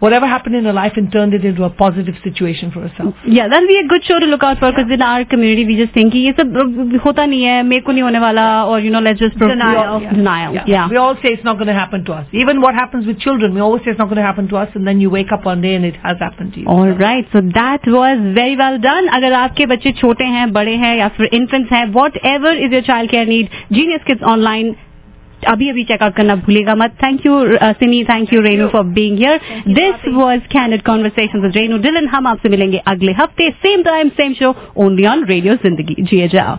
whatever 0.00 0.26
happened 0.26 0.56
in 0.56 0.64
her 0.68 0.72
life 0.72 0.96
and 1.00 1.10
turned 1.12 1.34
it 1.36 1.44
into 1.48 1.64
a 1.64 1.70
positive 1.70 2.16
situation 2.22 2.70
for 2.72 2.80
herself. 2.86 3.14
Yeah, 3.26 3.48
that'll 3.48 3.68
be 3.68 3.78
a 3.82 3.86
good 3.88 4.04
show 4.04 4.18
to 4.18 4.26
look 4.26 4.42
out 4.42 4.58
for 4.58 4.70
because 4.70 4.90
in 4.96 5.00
our 5.02 5.24
community 5.24 5.64
we 5.64 5.76
just 5.76 5.94
think 5.94 6.12
कि 6.12 6.18
ये 6.26 6.32
सब 6.40 6.58
uh, 6.62 7.04
होता 7.04 7.26
नहीं 7.26 7.42
है 7.44 7.62
मेरे 7.62 7.80
को 7.86 7.92
नहीं 7.92 8.02
होने 8.02 8.18
वाला 8.24 8.44
or 8.72 8.80
you 8.86 8.90
know 8.94 9.02
let's 9.06 9.22
just 9.24 9.38
pro- 9.38 9.48
Denial. 9.48 10.02
Yeah. 10.02 10.12
denial 10.18 10.58
yeah, 10.66 10.88
We 10.90 11.00
all 11.04 11.14
say 11.22 11.32
it's 11.38 11.44
not 11.48 11.58
going 11.62 11.72
to 11.72 11.78
happen 11.78 12.04
to 12.10 12.12
us. 12.12 12.26
Even 12.44 12.60
what 12.60 12.74
happens 12.74 13.06
with 13.06 13.18
children, 13.26 13.54
we 13.54 13.60
always 13.60 13.82
say 13.84 13.92
it's 13.92 13.98
not 14.04 14.12
going 14.12 14.22
to 14.22 14.28
happen 14.28 14.48
to 14.48 14.56
us 14.64 14.68
and 14.74 14.86
then 14.86 15.00
you 15.00 15.10
wake 15.10 15.32
up 15.32 15.46
one 15.52 15.62
day 15.62 15.74
and 15.74 15.84
it 15.92 15.96
has 16.08 16.18
happened 16.28 16.52
to 16.54 16.60
you. 16.60 16.66
All 16.66 16.90
right, 17.04 17.26
so 17.32 17.40
that 17.60 17.86
was 17.98 18.18
very 18.40 18.56
well 18.64 18.78
done. 18.88 19.08
अगर 19.18 19.32
आपके 19.42 19.66
बच्चे 19.74 19.92
छोटे 20.00 20.24
हैं, 20.38 20.52
बड़े 20.52 20.74
हैं 20.86 20.96
या 20.96 21.08
फिर 21.18 21.30
infants 21.40 21.72
हैं, 21.72 21.84
whatever 22.00 22.52
is 22.66 22.76
your 22.78 22.82
child 22.90 23.10
care 23.10 23.26
need, 23.26 23.48
Genius 23.78 24.04
Kids 24.10 24.22
Online 24.34 24.74
अभी 25.47 25.69
अभी 25.69 25.83
चेकआउट 25.83 26.13
करना 26.15 26.35
भूलेगा 26.35 26.75
मत। 26.75 26.95
Thank 27.03 27.25
you 27.25 27.39
Sini 27.79 28.03
thank 28.03 28.33
you 28.33 28.41
Renu 28.41 28.67
for 28.67 28.83
being 28.97 29.17
here 29.17 29.39
this 29.73 30.07
was 30.13 30.41
candid 30.51 30.81
conversation 30.85 31.41
with 31.41 31.57
Renu 31.57 31.77
Dhillon 31.83 32.07
हम 32.07 32.27
आपसे 32.27 32.49
मिलेंगे 32.49 32.77
अगले 32.87 33.11
हफ़्ते 33.19 33.49
same 33.63 33.83
time 33.83 34.09
same 34.17 34.33
show 34.33 34.55
only 34.85 35.05
on 35.07 35.23
radio 35.25 35.55
Zindagi 35.63 35.95
जिए 36.01 36.27
जाओ 36.27 36.57